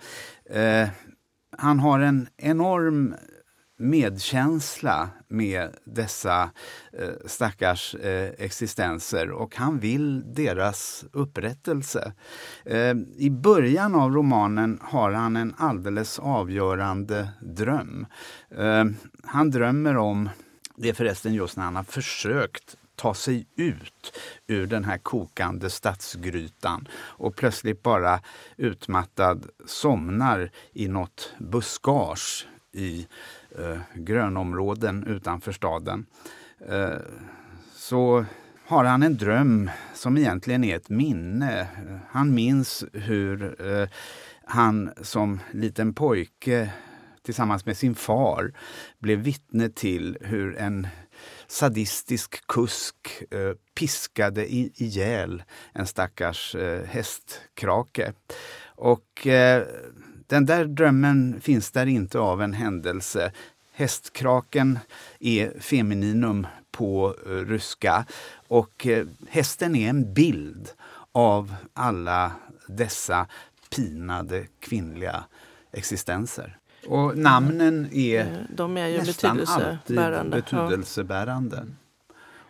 [1.59, 3.15] han har en enorm
[3.79, 6.49] medkänsla med dessa
[6.93, 12.13] eh, stackars eh, existenser och han vill deras upprättelse.
[12.65, 18.05] Eh, I början av romanen har han en alldeles avgörande dröm.
[18.57, 18.85] Eh,
[19.23, 20.29] han drömmer om,
[20.75, 25.69] det är förresten just när han har försökt ta sig ut ur den här kokande
[25.69, 28.19] stadsgrytan och plötsligt bara
[28.57, 33.07] utmattad somnar i något buskage i
[33.59, 36.05] eh, grönområden utanför staden.
[36.67, 36.97] Eh,
[37.75, 38.25] så
[38.65, 41.67] har han en dröm som egentligen är ett minne.
[42.09, 43.89] Han minns hur eh,
[44.43, 46.73] han som liten pojke
[47.21, 48.53] tillsammans med sin far
[48.99, 50.87] blev vittne till hur en
[51.49, 58.13] sadistisk kusk eh, piskade i, ihjäl en stackars eh, hästkrake.
[58.75, 59.63] Och eh,
[60.27, 63.31] den där drömmen finns där inte av en händelse.
[63.73, 64.79] Hästkraken
[65.19, 68.05] är femininum på eh, ryska
[68.47, 70.69] och eh, hästen är en bild
[71.11, 72.31] av alla
[72.67, 73.27] dessa
[73.75, 75.23] pinade kvinnliga
[75.71, 76.57] existenser.
[76.87, 79.45] Och namnen är, Eh, De är nästan alltid
[79.95, 80.37] betydelsebärande.
[80.37, 80.41] Ja.
[80.41, 81.65] betydelsebärande.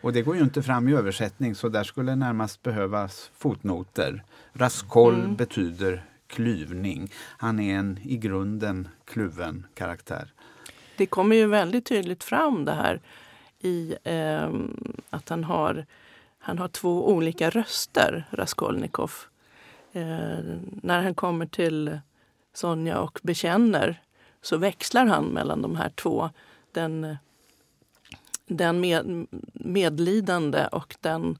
[0.02, 4.24] Och det går ju inte fram i översättning så där skulle närmast behövas fotnoter.
[4.54, 5.36] Raskol Mm.
[5.36, 7.12] betyder klyvning.
[7.38, 10.34] Han är en i grunden kluven karaktär.
[10.98, 13.02] Det kommer ju väldigt tydligt fram det här
[13.60, 14.78] i ehm,
[15.10, 15.86] att han har,
[16.40, 19.12] han har två olika röster, Raskolnikov.
[19.94, 20.02] Eh,
[20.84, 22.00] när han kommer till
[22.54, 24.02] Sonja och bekänner
[24.42, 26.30] så växlar han mellan de här två.
[26.72, 27.18] Den,
[28.46, 31.38] den med, medlidande och den,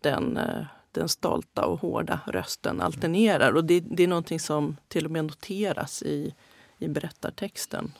[0.00, 3.52] den, eh, den stolta och hårda rösten alternerar.
[3.52, 6.34] Och det, det är någonting som till och med noteras i,
[6.78, 7.92] i berättartexten.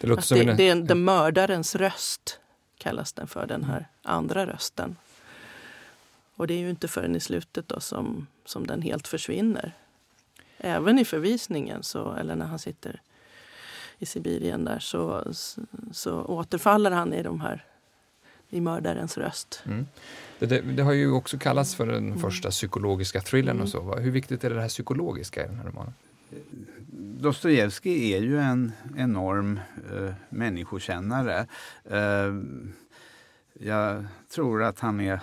[0.00, 2.40] Det låter Att som det, en, det är den mördarens röst,
[2.78, 4.96] kallas den för, den här andra rösten.
[6.34, 9.72] Och det är ju inte förrän i slutet då som, som den helt försvinner.
[10.58, 13.00] Även i förvisningen, så, eller när han sitter
[13.98, 15.32] i Sibirien där, så,
[15.92, 17.64] så återfaller han i de här
[18.50, 19.62] i mördarens röst.
[19.66, 19.86] Mm.
[20.38, 22.18] Det, det, det har ju också kallats för den Mm.
[22.18, 23.62] första psykologiska thrillern Mm.
[23.62, 23.80] och så.
[23.80, 23.96] Va?
[23.96, 25.94] Hur viktigt är det här psykologiska i den här romanen?
[27.20, 29.60] Dostojevskij är ju en enorm
[29.92, 31.46] eh, människokännare.
[31.84, 32.34] Eh,
[33.60, 35.20] jag tror att han är,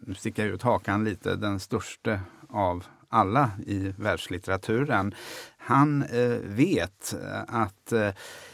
[0.00, 5.14] nu sticker jag ut hakan lite, den största av alla i världslitteraturen.
[5.56, 8.08] Han eh, vet eh, att eh,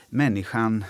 [0.09, 0.85] människan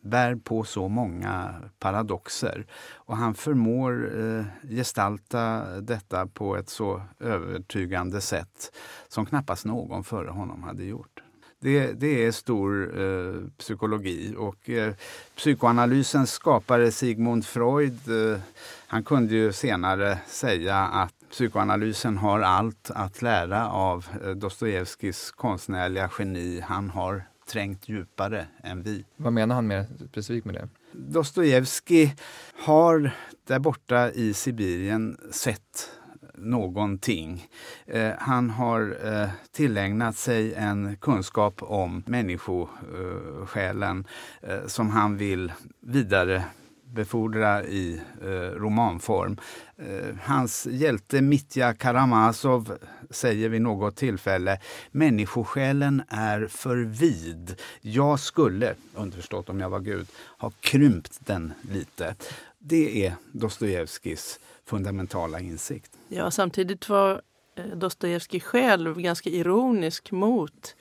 [0.00, 2.66] bär på så många paradoxer.
[2.94, 4.44] Och han förmår eh,
[4.76, 8.72] gestalta detta på ett så övertygande sätt
[9.08, 11.22] som knappast någon före honom hade gjort.
[11.60, 14.94] Det, det är stor eh, psykologi och eh,
[15.36, 18.40] psykoanalysens skapare Sigmund Freud eh,
[18.86, 26.10] han kunde ju senare säga att psykoanalysen har allt att lära av eh, Dostojevskijs konstnärliga
[26.18, 26.60] geni.
[26.60, 29.04] Han har trängt djupare än vi.
[29.16, 30.68] Vad menar han mer specifikt med det?
[30.92, 32.16] Dostojevskij
[32.64, 33.10] har
[33.46, 35.90] där borta i Sibirien sett
[36.34, 37.46] någonting.
[37.86, 44.06] Eh, han har eh, tillägnat sig en kunskap om människosjälen
[44.42, 46.44] eh, som han vill vidare
[46.92, 49.36] befordra i eh, romanform.
[49.76, 52.78] Eh, hans hjälte Mitja Karamazov
[53.10, 57.60] säger vid något tillfälle människosjälen är för vid.
[57.80, 60.06] Jag skulle, underförstått om jag var Gud,
[60.38, 62.14] ha krympt den lite.
[62.58, 65.90] Det är Dostojevskijs fundamentala insikt.
[66.08, 67.22] Ja, samtidigt var
[67.54, 70.76] eh, Dostojevskij själv ganska ironisk mot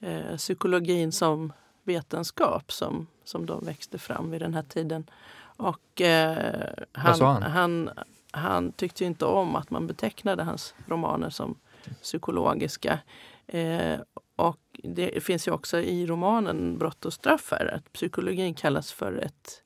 [0.00, 1.52] eh, psykologin som
[1.84, 5.10] vetenskap som, som då växte fram vid den här tiden.
[5.56, 7.42] Och eh, han, han?
[7.42, 7.90] han?
[8.30, 11.58] Han tyckte inte om att man betecknade hans romaner som
[12.02, 12.98] psykologiska.
[13.46, 14.00] Eh,
[14.36, 19.12] och det finns ju också i romanen Brott och straff här, att psykologin kallas för
[19.12, 19.62] ett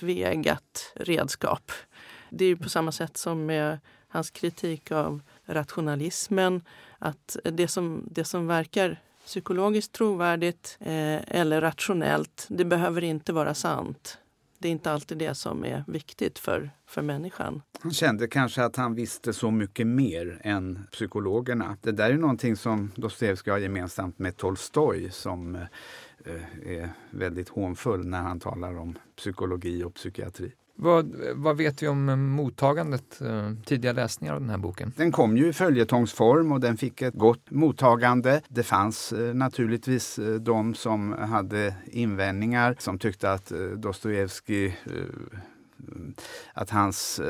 [0.00, 1.72] tveeggat redskap.
[2.30, 3.78] Det är ju på samma sätt som med
[4.08, 6.62] hans kritik av rationalismen.
[6.98, 13.54] Att det som, det som verkar psykologiskt trovärdigt eh, eller rationellt, det behöver inte vara
[13.54, 14.18] sant.
[14.58, 17.62] Det är inte alltid det som är viktigt för, för människan.
[17.80, 21.76] Han kände kanske att han visste så mycket mer än psykologerna.
[21.82, 25.62] Det där är någonting som Dostojevskij har gemensamt med Tolstoj som eh,
[26.24, 30.52] eh är väldigt hånfull när han talar om psykologi och psykiatri.
[30.78, 34.92] Vad, vad vet vi om mottagandet, eh, tidiga läsningar av den här boken?
[34.96, 38.40] Den kom ju i följetongsform och den fick ett gott mottagande.
[38.48, 44.78] Det fanns eh, naturligtvis eh, de som hade invändningar, som tyckte att Dostojevskij,
[46.54, 47.20] att hans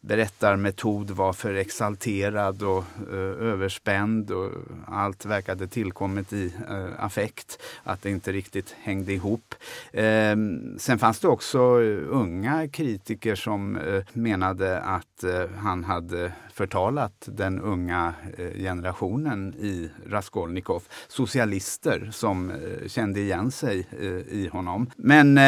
[0.00, 4.50] berättarmetod var för exalterad och eh, överspänd och
[4.86, 9.54] allt verkade tillkommet i eh, affekt, att det inte riktigt hängde ihop.
[9.92, 10.36] Eh,
[10.78, 17.28] sen fanns det också eh, unga kritiker som eh, menade att eh, han hade förtalat
[17.32, 18.14] den unga
[18.56, 20.82] generationen i Raskolnikov.
[21.08, 22.52] Socialister som
[22.86, 23.86] kände igen sig
[24.28, 24.90] i honom.
[24.96, 25.40] Men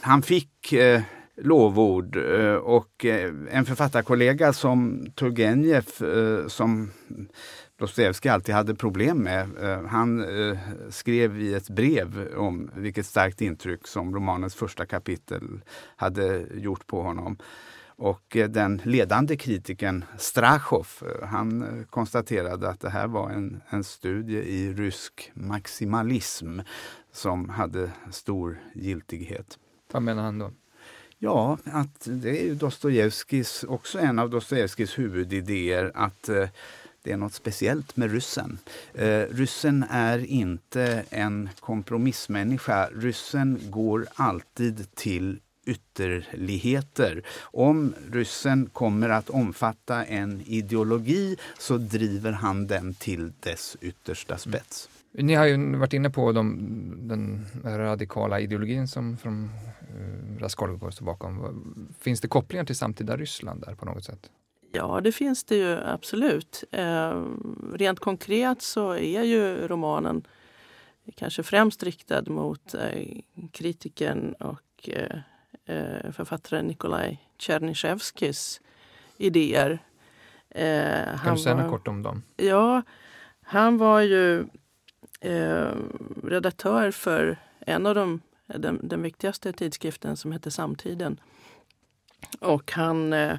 [0.00, 0.74] han fick
[1.42, 2.16] lovord.
[2.16, 6.90] Eh, och eh, en författarkollega som Turgenev, eh, som
[7.78, 9.48] Dostojevskij alltid hade problem med.
[9.88, 10.24] Han
[10.88, 15.60] skrev i ett brev om vilket starkt intryck som romanens första kapitel
[15.96, 17.36] hade gjort på honom.
[17.86, 20.86] Och den ledande kritikern Strachov,
[21.22, 26.60] han konstaterade att det här var en, en studie i rysk maximalism
[27.12, 29.58] som hade stor giltighet.
[29.92, 30.50] Vad menar han då?
[31.22, 36.48] Ja, att det är ju Dostojevskijs, också en av Dostojevskijs huvudidéer att eh,
[37.02, 38.58] det är något speciellt med ryssen.
[38.94, 42.88] Eh, ryssen är inte en kompromissmänniska.
[42.94, 47.22] Ryssen går alltid till ytterligheter.
[47.40, 54.88] Om ryssen kommer att omfatta en ideologi så driver han den till dess yttersta spets.
[55.12, 56.58] Ni har ju varit inne på de,
[57.08, 61.64] den radikala ideologin som från uh, Raskolnikov står bakom.
[62.00, 64.30] Finns det kopplingar till samtida Ryssland där på något sätt?
[64.72, 66.64] Ja, det finns det ju absolut.
[66.70, 67.24] Eh,
[67.72, 70.22] rent konkret så är ju romanen
[71.16, 73.20] kanske främst riktad mot eh,
[73.52, 75.18] kritikern och eh,
[75.66, 78.60] eh författaren Nikolaj Tjernysjevskijs
[79.16, 79.78] idéer.
[80.50, 82.22] Eh, kan du säga något kort om dem?
[82.36, 82.82] Ja,
[83.42, 84.44] han var ju
[85.20, 85.72] eh,
[86.24, 91.20] redaktör för en av de, den, den viktigaste tidskriften som hette Samtiden.
[92.40, 93.36] Och han, eh,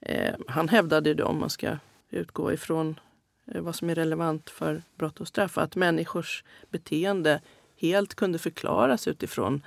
[0.00, 1.76] eh han hävdade då, om man ska
[2.10, 3.00] utgå ifrån
[3.46, 7.40] eh, vad som är relevant för brott och straff, att människors beteende
[7.76, 9.62] helt kunde förklaras utifrån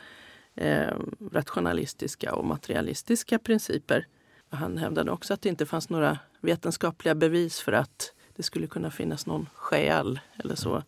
[0.55, 0.93] eh,
[1.31, 4.07] rationalistiska och materialistiska principer.
[4.49, 8.91] Han hävdade också att det inte fanns några vetenskapliga bevis för att det skulle kunna
[8.91, 10.83] finnas någon själ eller så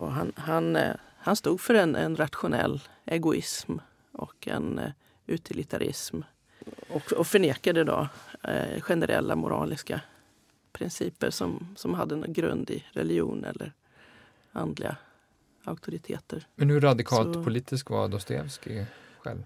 [0.00, 3.76] och han, han, eh, han stod för en, en rationell egoism
[4.12, 4.90] och en uh,
[5.26, 6.20] utilitarism.
[6.88, 8.08] Och, och förnekade då
[8.48, 10.00] uh, generella moraliska
[10.72, 13.72] principer som, som hade en grund i religion eller
[14.52, 14.96] andliga
[15.64, 16.46] auktoriteter.
[16.54, 18.86] Men hur radikalt Så, politisk var Dostojevskij
[19.18, 19.42] själv?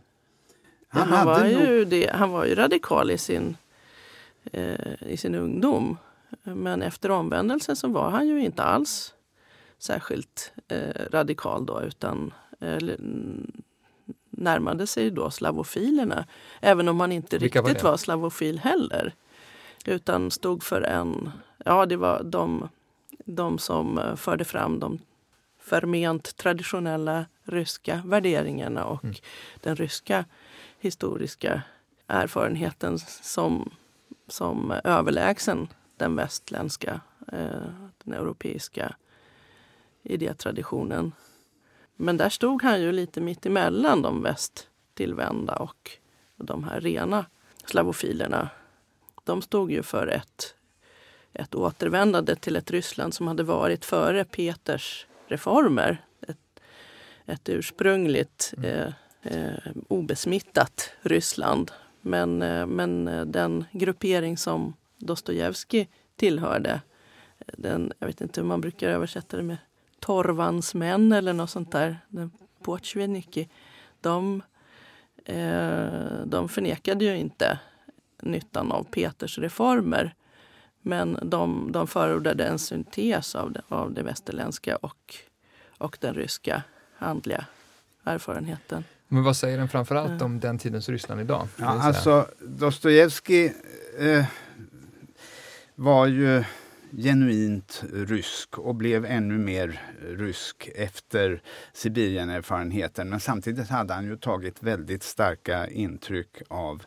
[0.88, 3.56] Han, han, var ju det, han var ju radikal i sin,
[4.52, 5.96] eh, i sin ungdom.
[6.42, 9.13] Men efter omvändelsen så var han ju inte alls
[9.84, 12.78] särskilt eh, radikal då utan eh,
[14.30, 16.26] närmade sig då slavofilerna.
[16.60, 19.14] Även om han inte Vilka riktigt var, var, slavofil heller.
[19.86, 21.30] Utan stod för en,
[21.64, 22.68] ja det var de,
[23.24, 24.98] de som eh, förde fram de
[25.58, 29.16] förment traditionella ryska värderingarna och mm.
[29.60, 30.24] den ryska
[30.78, 31.62] historiska
[32.06, 33.70] erfarenheten som,
[34.28, 37.00] som överlägsen den västländska,
[37.32, 37.68] eh,
[38.04, 38.94] den europeiska
[40.04, 41.12] idétraditionen.
[41.96, 45.90] Men där stod han ju lite mitt emellan de västtillvända och
[46.36, 47.26] de här rena
[47.64, 48.48] slavofilerna.
[49.24, 50.54] De stod ju för ett,
[51.32, 56.04] ett återvändande till ett Ryssland som hade varit före Peters reformer.
[56.20, 56.60] Ett,
[57.26, 58.70] ett ursprungligt mm.
[58.70, 58.92] eh,
[59.22, 61.70] eh, obesmittat Ryssland.
[62.00, 66.80] Men, eh, men den gruppering som Dostojevskij tillhörde,
[67.38, 69.56] den, jag vet inte hur man brukar översätta det med
[70.04, 71.98] Torvansmän eller något sånt där,
[72.62, 73.48] Pocjveniki,
[74.00, 74.42] de,
[75.24, 77.58] eh, de förnekade ju inte
[78.22, 80.14] nyttan av Peters reformer.
[80.82, 85.14] Men de, de förordade en syntes av det, av det västerländska och,
[85.78, 86.62] och den ryska
[86.98, 87.46] andliga
[88.04, 88.84] erfarenheten.
[89.08, 91.48] Men vad säger den framförallt om den tidens Ryssland idag?
[91.56, 93.54] Ja, alltså Dostojevskij
[93.98, 94.24] eh,
[95.74, 96.44] var ju
[96.98, 101.42] genuint rysk och blev ännu mer rysk efter
[101.72, 103.08] Sibirienerfarenheten.
[103.08, 106.82] Men samtidigt hade han ju tagit väldigt starka intryck av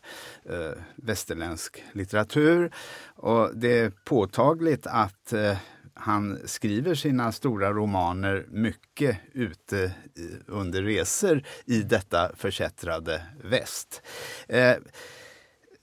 [0.50, 2.72] eh, västerländsk litteratur.
[3.16, 5.58] Och det är påtagligt att eh,
[5.94, 9.92] han skriver sina stora romaner mycket ute
[10.48, 14.02] under resor i detta förkättrade väst.
[14.48, 14.76] Eh,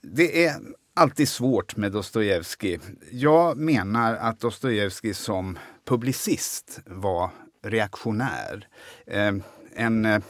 [0.01, 0.55] det är
[0.95, 2.79] alltid svårt med Dostojevskij.
[3.11, 7.29] Jag menar att Dostojevskij som publicist var
[7.63, 8.67] reaktionär.
[9.07, 10.21] Ehm, eh, en eh,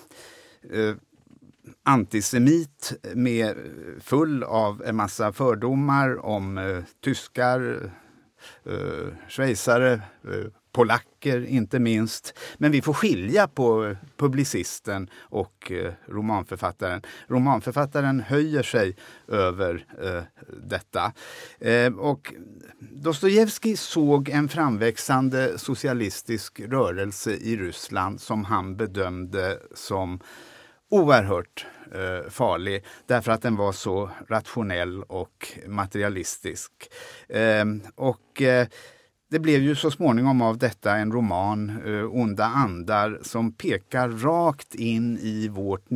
[1.83, 3.57] antisemit med
[4.01, 7.91] full av en massa fördomar om eh, tyskar,
[8.65, 10.45] eh, schweizare, eh,
[10.75, 12.37] polacker inte minst.
[12.57, 17.01] Men vi får skilja på publicisten och eh, romanförfattaren.
[17.27, 18.95] Romanförfattaren höjer sig
[19.27, 20.23] över eh,
[20.67, 21.13] detta.
[21.59, 22.33] Eh, och
[22.79, 30.19] Dostojevskij såg en framväxande socialistisk rörelse i Ryssland som han bedömde som
[30.89, 36.71] oerhört eh, farlig därför att den var så rationell och materialistisk.
[37.29, 37.65] Eh,
[37.95, 38.67] och eh,
[39.31, 44.75] det blev ju så småningom av detta en roman, eh, Onda andar, som pekar rakt
[44.75, 45.89] in i vårt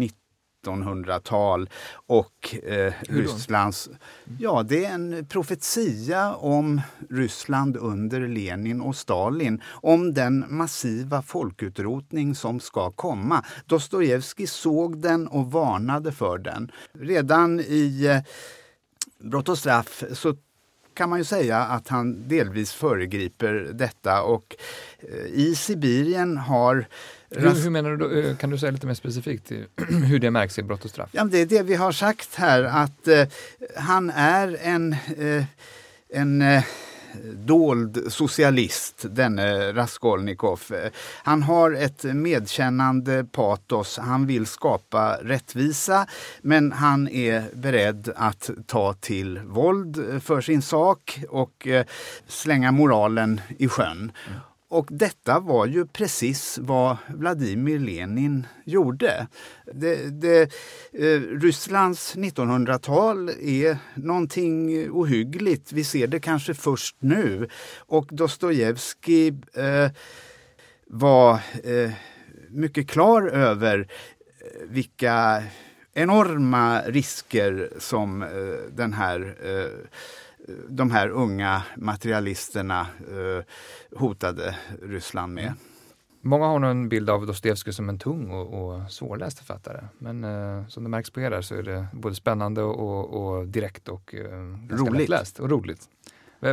[0.66, 3.90] 1900-tal och eh, Rysslands...
[4.40, 12.36] Ja, det är en profetia om Ryssland under Lenin och Stalin, om den massiva folkutrotning
[12.36, 13.46] som ska komma.
[13.66, 16.72] Dostojevskij såg den och varnade för den.
[16.94, 18.22] Redan i eh,
[19.20, 20.36] Brott och straff så
[21.00, 24.56] kan man ju säga att han delvis föregriper detta och
[25.00, 26.88] eh, i Sibirien har
[27.30, 28.12] hur, hur, menar du då?
[28.12, 29.52] Eh, kan du säga lite mer specifikt
[29.88, 31.10] hur det märks i brott och straff?
[31.12, 33.28] Ja, det är det vi har sagt här att eh,
[33.76, 35.44] han är en, eh,
[36.10, 36.64] en eh,
[37.34, 40.62] dold socialist, denne Raskolnikov.
[41.24, 43.98] Han har ett medkännande patos.
[43.98, 46.08] Han vill skapa rättvisa
[46.42, 51.86] men han är beredd att ta till våld för sin sak och eh,
[52.28, 54.12] slänga moralen i sjön.
[54.72, 59.28] Och detta var ju precis vad Vladimir Lenin gjorde.
[59.74, 60.42] Det, det,
[60.94, 65.72] eh, Rysslands 1900-tal är någonting ohyggligt.
[65.72, 67.48] Vi ser det kanske först nu.
[67.78, 69.92] Och Dostojevskij eh,
[70.88, 71.92] var eh,
[72.50, 75.44] mycket klar över eh, vilka
[75.94, 78.30] enorma risker som eh,
[78.72, 79.88] den här eh,
[80.70, 83.44] de här unga materialisterna eh,
[84.00, 85.54] hotade Ryssland med.
[86.22, 89.84] Många har nog en bild av Dostojevskij som en tung och, och svårläst författare.
[89.98, 93.48] Men eh, som det märks på er där så är det både spännande och, och
[93.48, 94.30] direkt och eh,
[94.70, 95.00] roligt.
[95.00, 95.90] lättläst och roligt.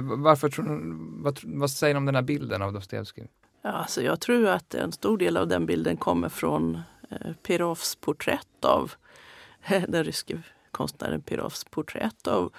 [0.03, 0.80] Varför tror
[1.22, 3.28] vad, vad säger ni om den här bilden av Dostojevskij?
[3.62, 6.80] Ja, alltså jag tror att en stor del av den bilden kommer från
[7.11, 8.92] eh, Perovs porträtt av
[9.88, 12.53] den ryske konstnären Perovs porträtt av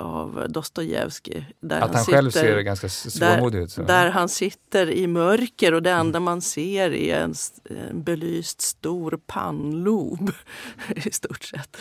[0.00, 1.54] av Dostojevskij.
[1.62, 3.72] Att han, han själv ser ganska svårmodig ut?
[3.72, 3.82] Så.
[3.82, 6.22] Där han sitter i mörker och det enda mm.
[6.22, 7.34] man ser är en,
[7.64, 10.30] en belyst stor pannlob
[10.96, 11.76] i stort sett.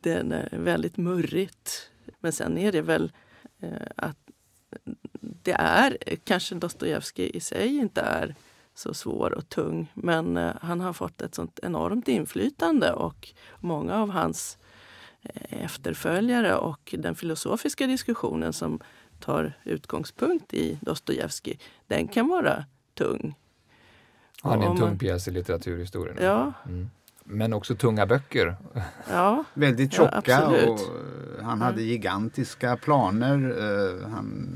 [0.00, 1.90] Det är väldigt murrigt.
[2.20, 3.12] Men sen är det väl
[3.60, 4.18] eh, att
[5.20, 8.34] det är, kanske Dostojevskij i sig inte är
[8.74, 13.28] så svår och tung men eh, han har fått ett sånt enormt inflytande och
[13.60, 14.58] många av hans
[15.48, 18.80] efterföljare och den filosofiska diskussionen som
[19.20, 22.64] tar utgångspunkt i Dostojevskij, den kan vara
[22.94, 23.34] tung.
[24.42, 26.16] Han är en tung pjäs i litteraturhistorien.
[26.20, 26.52] Ja.
[26.66, 26.90] Mm.
[27.24, 28.56] Men också tunga böcker.
[29.10, 30.80] Ja, Väldigt tjocka ja, och
[31.42, 33.62] han hade gigantiska planer.
[33.62, 34.48] Uh, han,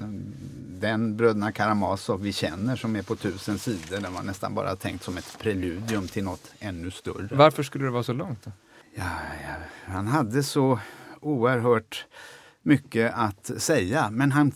[0.81, 5.05] den Bröderna Karamazov vi känner som är på tusen sidor, den var nästan bara tänkt
[5.05, 7.29] som ett preludium till något ännu större.
[7.33, 8.45] Varför skulle det vara så långt?
[8.45, 8.51] Då?
[8.95, 9.11] Ja,
[9.45, 9.55] ja,
[9.93, 10.78] han hade så
[11.20, 12.07] oerhört
[12.62, 14.53] mycket att säga, men han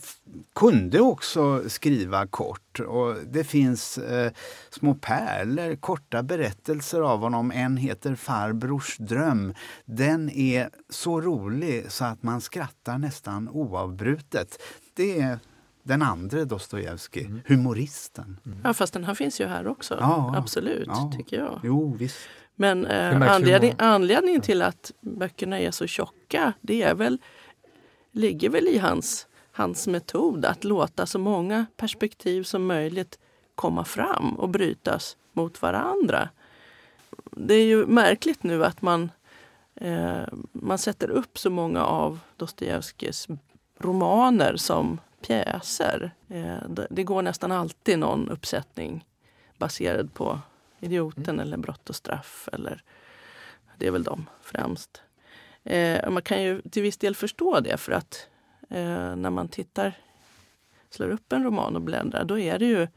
[0.55, 2.79] kunde också skriva kort.
[2.79, 4.31] Och det finns eh,
[4.69, 7.51] små pärlor, korta berättelser av honom.
[7.51, 9.53] En heter Farbrors dröm.
[9.85, 14.61] Den är så rolig så att man skrattar nästan oavbrutet.
[14.93, 15.39] Det är
[15.83, 17.41] den andra Dostojevskij, mm.
[17.45, 18.39] humoristen.
[18.63, 19.97] Ja, fast den här finns ju här också.
[19.99, 21.11] Ja, Absolut, ja.
[21.17, 21.59] tycker jag.
[21.63, 22.17] Jo, visst.
[22.55, 27.17] Men eh, anledning, anledningen till att böckerna är så tjocka, det är väl,
[28.11, 33.19] ligger väl i hans, hans metod att låta så många perspektiv som möjligt
[33.55, 36.29] komma fram och brytas mot varandra.
[37.31, 39.11] Det är ju märkligt nu att man,
[39.75, 43.27] eh, man sätter upp så många av Dostojevskijs
[43.79, 46.11] romaner som pjäser.
[46.27, 49.05] Eh, det, det går nästan alltid någon uppsättning
[49.57, 50.39] baserad på
[50.85, 51.39] Idioten mm.
[51.39, 52.49] eller Brott och straff.
[52.53, 52.83] Eller,
[53.77, 55.01] det är väl de främst.
[55.63, 58.27] Eh, man kan ju till viss del förstå det för att
[58.69, 59.93] eh, när man tittar
[60.89, 62.87] slår upp en roman och bläddrar, då är det ju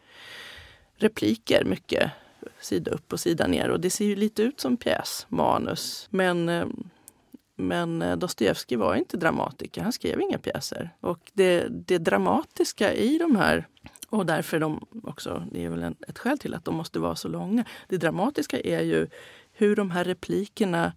[0.97, 2.11] repliker mycket
[2.61, 3.69] sida upp och sida ner.
[3.69, 6.09] Och det ser ju lite ut som pjäsmanus.
[6.11, 6.67] Men, eh,
[7.57, 10.91] men eh, Dostojevskij var inte dramatiker, han skrev inga pjäser.
[11.01, 13.67] Och det, det dramatiska i de här
[14.11, 17.17] och därför de också, det är väl en, ett skäl till att de måste vara
[17.17, 17.65] så långa.
[17.89, 19.07] Det dramatiska är ju
[19.53, 20.93] hur de här replikerna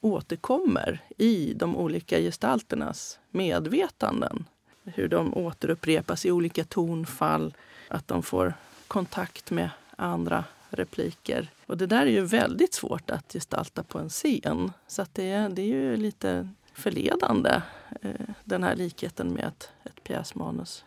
[0.00, 4.44] återkommer i de olika gestalternas medvetanden.
[4.84, 7.54] Hur de återupprepas i olika tonfall,
[7.88, 8.54] att de får
[8.88, 11.50] kontakt med andra repliker.
[11.66, 14.72] Och det där är ju väldigt svårt att gestalta på en scen.
[14.86, 17.62] Så att det, det är ju lite förledande,
[18.02, 18.10] eh,
[18.44, 20.84] den här likheten med ett, ett pjäsmanus.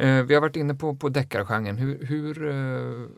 [0.00, 1.78] Eh, vi har varit inne på, på deckargenren.
[1.78, 3.08] Hur, hur eh,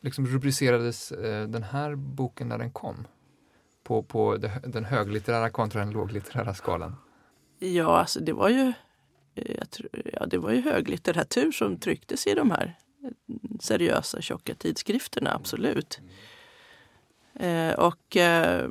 [0.00, 3.06] liksom rubricerades eh, den här boken när den kom?
[3.82, 6.96] På, på den höglitterära kontra den låglitterära skalan?
[7.58, 8.72] Ja, alltså det var ju,
[9.70, 12.78] tror, ja, det var ju höglitteratur som trycktes i de här
[13.60, 16.00] seriösa tjocka tidskrifterna, absolut.
[17.34, 18.68] Eh, och, eh,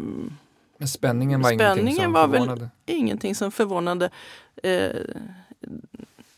[0.78, 2.62] Men spänningen var spänningen ingenting som var förvånade?
[2.62, 4.10] väl ingenting som förvånade.
[4.64, 4.90] Eh,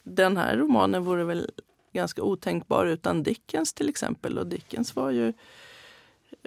[0.05, 1.49] den här romanen vore väl
[1.93, 4.37] ganska otänkbar utan Dickens till exempel.
[4.37, 5.33] Och Dickens var ju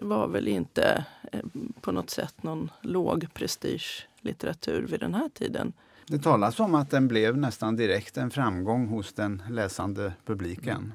[0.02, 1.40] var väl inte eh,
[1.80, 5.72] på något sätt någon låg prestigelitteratur vid den här tiden.
[6.06, 10.76] Det talas om att den blev nästan direkt en framgång hos den läsande publiken.
[10.76, 10.92] Mm.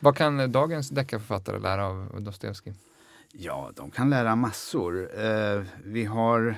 [0.00, 2.74] Vad kan dagens deckarförfattare lära av Dostojevskij?
[3.32, 5.20] Ja, de kan lära massor.
[5.24, 6.56] Eh, vi har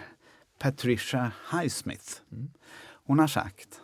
[0.58, 2.12] Patricia Highsmith.
[3.06, 3.80] Hon har sagt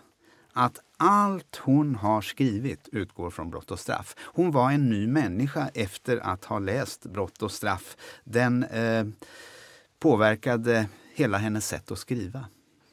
[0.53, 4.15] att allt hon har skrivit utgår från Brott och straff.
[4.19, 7.97] Hon var en ny människa efter att ha läst Brott och straff.
[8.25, 9.07] Den eh,
[9.99, 12.45] påverkade hela hennes sätt att skriva.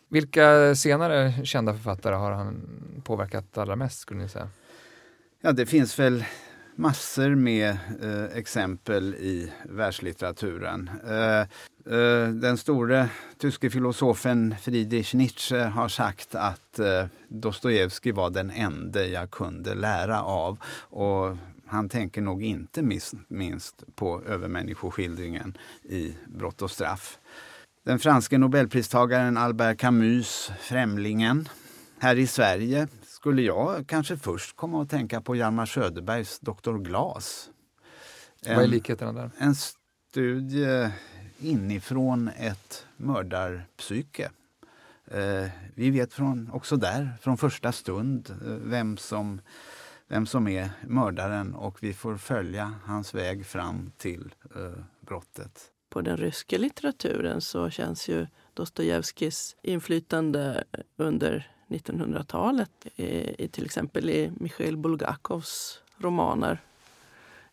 [0.09, 2.61] Vilka senare kända författare har han
[3.03, 4.49] påverkat allra mest skulle ni säga?
[5.41, 6.25] Ja, det finns väl
[6.75, 7.69] massor med
[8.01, 10.89] eh, exempel i världslitteraturen.
[11.07, 11.39] Eh,
[11.95, 19.05] eh, den store tyske filosofen Friedrich Nietzsche har sagt att eh, Dostojevskij var den enda
[19.05, 20.57] jag kunde lära av.
[20.75, 27.19] Och han tänker nog inte minst, minst på övermänniskoskildringen i Brott och straff.
[27.85, 31.49] Den franske nobelpristagaren Albert Camus Främlingen.
[31.99, 32.87] Här i Sverige
[33.23, 36.77] skulle jag kanske först komma att tänka på Hjalmar Söderbergs Dr.
[36.77, 37.49] Glas.
[38.47, 39.31] Vad är likheterna där?
[39.37, 40.89] En studie
[41.39, 44.31] inifrån ett mördarpsyke.
[45.05, 49.41] Eh, vi vet från, också där, från första stund, eh, vem som,
[50.07, 55.71] vem som är mördaren och vi får följa hans väg fram till eh, brottet.
[55.89, 60.63] På den ryska litteraturen så känns ju Dostojevskijs inflytande
[60.97, 66.61] under 1900-talet, i, till exempel i Michail Bulgakovs romaner.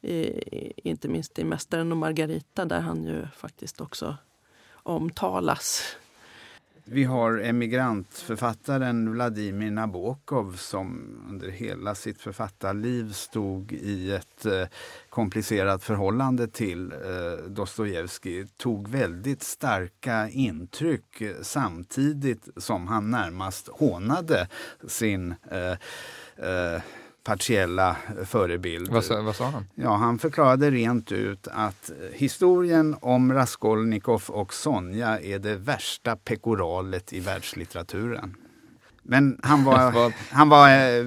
[0.01, 4.17] I, inte minst i Mästaren och Margarita där han ju faktiskt också
[4.73, 5.97] omtalas.
[6.93, 14.67] Vi har emigrantförfattaren Vladimir Nabokov som under hela sitt författarliv stod i ett eh,
[15.11, 18.47] komplicerat förhållande till eh, Dostojevskij.
[18.57, 24.49] Tog väldigt starka intryck eh, samtidigt som han närmast hånade
[24.89, 25.77] sin eh,
[26.49, 26.83] eh,
[27.25, 28.91] partiella förebild.
[28.91, 29.67] Vad sa, vad sa han?
[29.75, 37.13] Ja, han förklarade rent ut att historien om Raskolnikov och Sonja är det värsta pekoralet
[37.13, 38.37] i världslitteraturen.
[39.03, 41.07] Men han var, han var eh,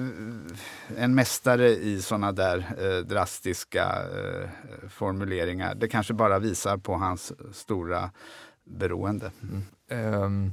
[0.96, 4.48] en mästare i såna där eh, drastiska eh,
[4.88, 5.74] formuleringar.
[5.74, 8.10] Det kanske bara visar på hans stora
[8.64, 9.30] beroende.
[9.42, 10.22] Mm.
[10.22, 10.52] Um,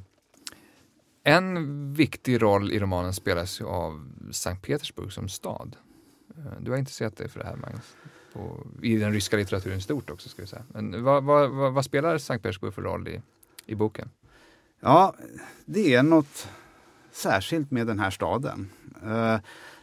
[1.24, 5.76] en viktig roll i romanen spelas ju av Sankt Petersburg som stad.
[6.38, 7.96] Eh, du har intresserat dig för det här Magnus?
[8.34, 10.30] På, I den ryska litteraturen i stort också.
[10.30, 10.64] Ska vi säga.
[10.68, 13.22] Men vad, vad, vad, vad spelar Sankt Petersburg för roll i,
[13.66, 14.10] i boken?
[14.80, 15.16] Ja,
[15.66, 16.48] det är något
[17.12, 18.70] särskilt med den här staden.
[19.04, 19.38] Eh,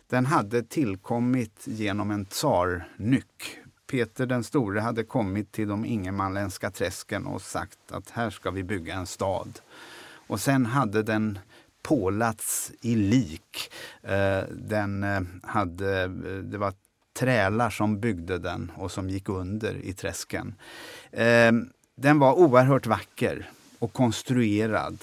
[0.07, 3.59] den hade tillkommit genom en tsarnyck.
[3.91, 8.65] Peter den store hade kommit till de ingermanländska träsken och sagt att här ska vi
[8.65, 9.61] bygga en stad.
[10.29, 11.39] Och sen hade den
[11.83, 13.73] pålats i lik.
[14.03, 16.11] Eh, den eh, hade, eh,
[16.43, 16.73] det var
[17.19, 20.55] trälar som byggde den och som gick under i träsken.
[21.95, 24.99] Den var oerhört vacker och konstruerad.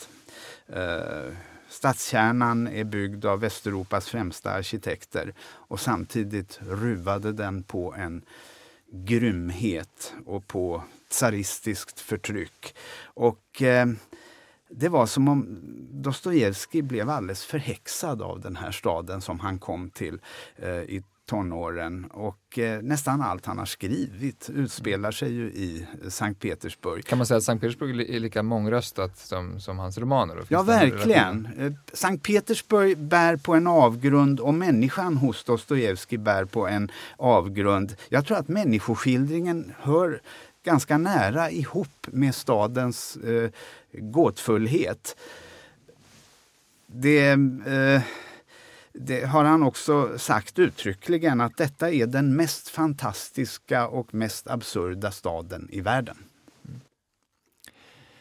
[1.70, 8.22] Stadskärnan är byggd av Västeuropas främsta arkitekter och samtidigt ruvade den på en
[8.92, 12.76] grymhet och på tsaristiskt förtryck.
[13.04, 13.88] Och eh,
[14.70, 15.60] det var som om
[15.92, 20.20] Dostojevskij blev alldeles förhäxad av den här staden som han kom till
[20.56, 26.42] eh, i tonåren och eh, nästan allt han har skrivit utspelar sig ju i Sankt
[26.42, 27.06] Petersburg.
[27.06, 30.44] Kan man säga att Sankt Petersburg är lika mångröstat som, som hans romaner?
[30.48, 31.50] Ja, verkligen.
[31.58, 37.96] Eh, Sankt Petersburg bär på en avgrund och människan hos Dostojevskij bär på en avgrund.
[38.10, 40.22] Jag tror att människoskildringen hör
[40.66, 43.50] ganska nära ihop med stadens eh,
[43.92, 45.18] gåtfullhet.
[46.88, 47.30] Det,
[47.68, 48.02] eh,
[48.94, 55.12] det har han också sagt uttryckligen att detta är den mest fantastiska och mest absurda
[55.12, 56.18] staden i världen.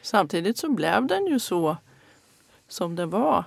[0.03, 1.77] Samtidigt så blev den ju så
[2.69, 3.45] som den var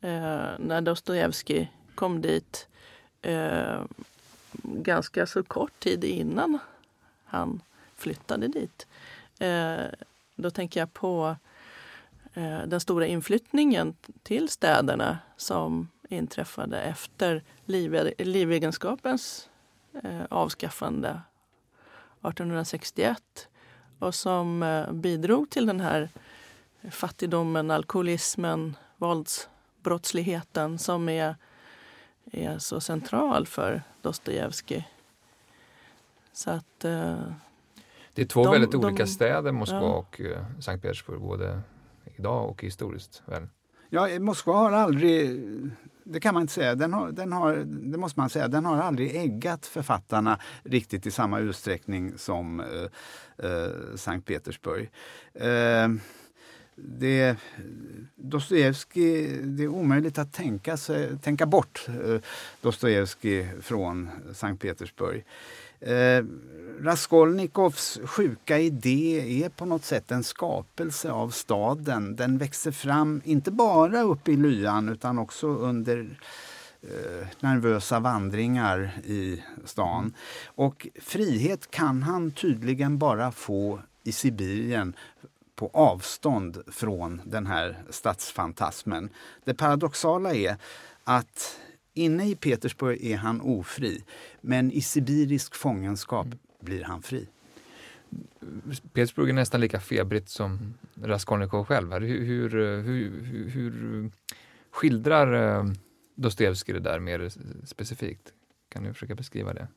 [0.00, 2.68] eh, när Dostojevskij kom dit
[3.22, 3.80] eh,
[4.62, 6.58] ganska så kort tid innan
[7.24, 7.60] han
[7.96, 8.86] flyttade dit.
[9.38, 9.86] Eh,
[10.36, 11.36] då tänker jag på
[12.34, 19.48] eh, den stora inflyttningen till städerna som inträffade efter liv, livegenskapens
[20.02, 21.20] eh, avskaffande
[22.20, 23.48] 1861
[23.98, 26.08] och som eh, bidrog till den här
[26.90, 31.36] fattigdomen, alkoholismen, våldsbrottsligheten som är,
[32.32, 34.88] är så central för Dostojevskij.
[36.32, 37.32] Så att eh,
[38.16, 39.94] det är två de, väldigt olika de, städer, Moskva ja.
[39.94, 41.60] och uh, Sankt Petersburg, både
[42.16, 43.22] idag och historiskt.
[43.26, 43.48] Väl?
[43.90, 45.40] Ja, Moskva har aldrig,
[46.04, 48.78] det kan man inte säga, den har, den har, det måste man säga, den har
[48.78, 52.66] aldrig äggat författarna riktigt i samma utsträckning som uh,
[53.44, 54.90] uh, Sankt Petersburg.
[56.76, 57.36] det,
[58.14, 62.20] Dostojevskij, det är omöjligt att tänka, sig, tänka bort eh,
[62.60, 65.24] Dostojevskij från Sankt Petersburg.
[65.86, 66.24] Eh,
[66.80, 72.16] Raskolnikovs sjuka idé är på något sätt en skapelse av staden.
[72.16, 76.18] Den växer fram inte bara uppe i lyan utan också under
[76.82, 80.14] eh, nervösa vandringar i stan.
[80.46, 84.96] Och frihet kan han tydligen bara få i Sibirien
[85.54, 89.10] på avstånd från den här stadsfantasmen.
[89.44, 90.56] Det paradoxala är
[91.04, 91.58] att
[91.96, 94.04] Inne i Petersburg är han ofri,
[94.40, 96.26] men i sibirisk fångenskap
[96.60, 97.28] blir han fri.
[98.92, 101.92] Petersburg är nästan lika febrigt som Raskolnikov själv.
[101.92, 102.50] Hur, hur,
[102.82, 104.10] hur, hur
[104.70, 105.64] skildrar eh,
[106.14, 107.32] Dostojevskij det där mer
[107.64, 108.32] specifikt?
[108.68, 109.68] Kan du försöka beskriva det?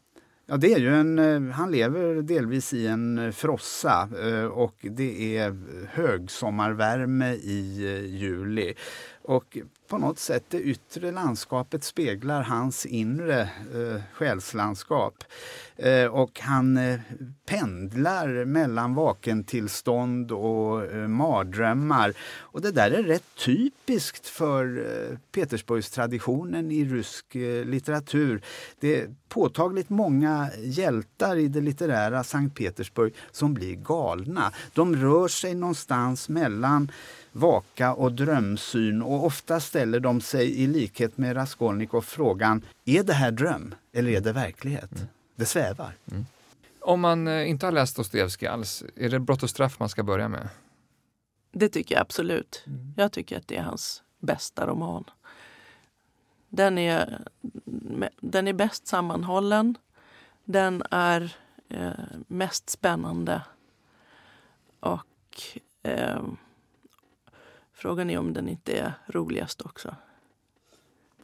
[0.46, 5.38] Ja, det är ju en, eh, han lever delvis i en frossa eh, och det
[5.38, 5.56] är
[5.90, 8.74] högsommarvärme i juli.
[9.30, 9.58] Och
[9.88, 15.24] på något sätt det yttre landskapet speglar hans inre eh, själslandskap.
[15.76, 17.00] Eh, och han eh,
[17.46, 22.14] pendlar mellan vakentillstånd och eh, mardrömmar.
[22.38, 28.42] Och det där är rätt typiskt för eh, Petersburgstraditionen i rysk eh, litteratur.
[28.80, 34.52] Det är påtagligt många hjältar i det litterära Sankt Petersburg som blir galna.
[34.74, 36.92] De rör sig någonstans mellan
[37.32, 43.14] vaka och drömsyn och ofta ställer de sig i likhet med Raskolnikov frågan är det
[43.14, 44.92] här dröm eller är det verklighet?
[44.92, 45.08] Mm.
[45.36, 45.94] Det svävar.
[46.12, 46.26] Mm.
[46.82, 50.04] Om man eh, inte har läst Dostojevskij alls, är det Brott och straff man ska
[50.04, 50.50] börja med?
[51.52, 52.64] Det tycker jag absolut.
[52.68, 52.94] Mm.
[52.98, 55.04] Jag tycker att det är hans bästa roman.
[56.50, 57.22] Den är,
[58.20, 59.78] den är bäst sammanhållen.
[60.44, 61.36] Den är
[61.70, 61.92] eh,
[62.28, 63.42] mest spännande.
[64.80, 65.42] Och
[65.84, 66.22] eh,
[67.82, 69.96] Frågan är om den inte är roligast också.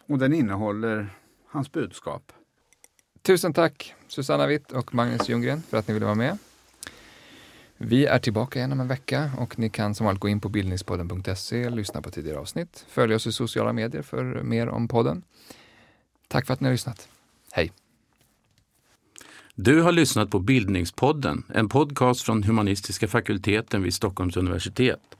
[0.08, 1.10] Och den innehåller
[1.48, 2.32] hans budskap.
[3.22, 6.38] Tusen tack Susanna Witt och Magnus Ljunggren för att ni ville vara med.
[7.78, 10.50] Vi är tillbaka igen om en vecka och ni kan som vanligt gå in på
[10.50, 15.24] bildningspodden.se, lyssna på tidigare avsnitt, följa oss i sociala medier för mer om podden.
[16.28, 17.08] Tack för att ni har lyssnat.
[17.52, 17.72] Hej!
[19.56, 25.16] Du har lyssnat på Bildningspodden, en podcast från humanistiska fakulteten vid Stockholms universitet.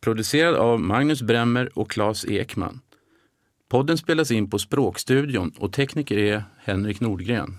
[0.00, 2.80] Producerad av Magnus Bremmer och Claes Ekman.
[3.68, 7.56] Podden spelas in på Språkstudion och tekniker är Henrik Nordgren.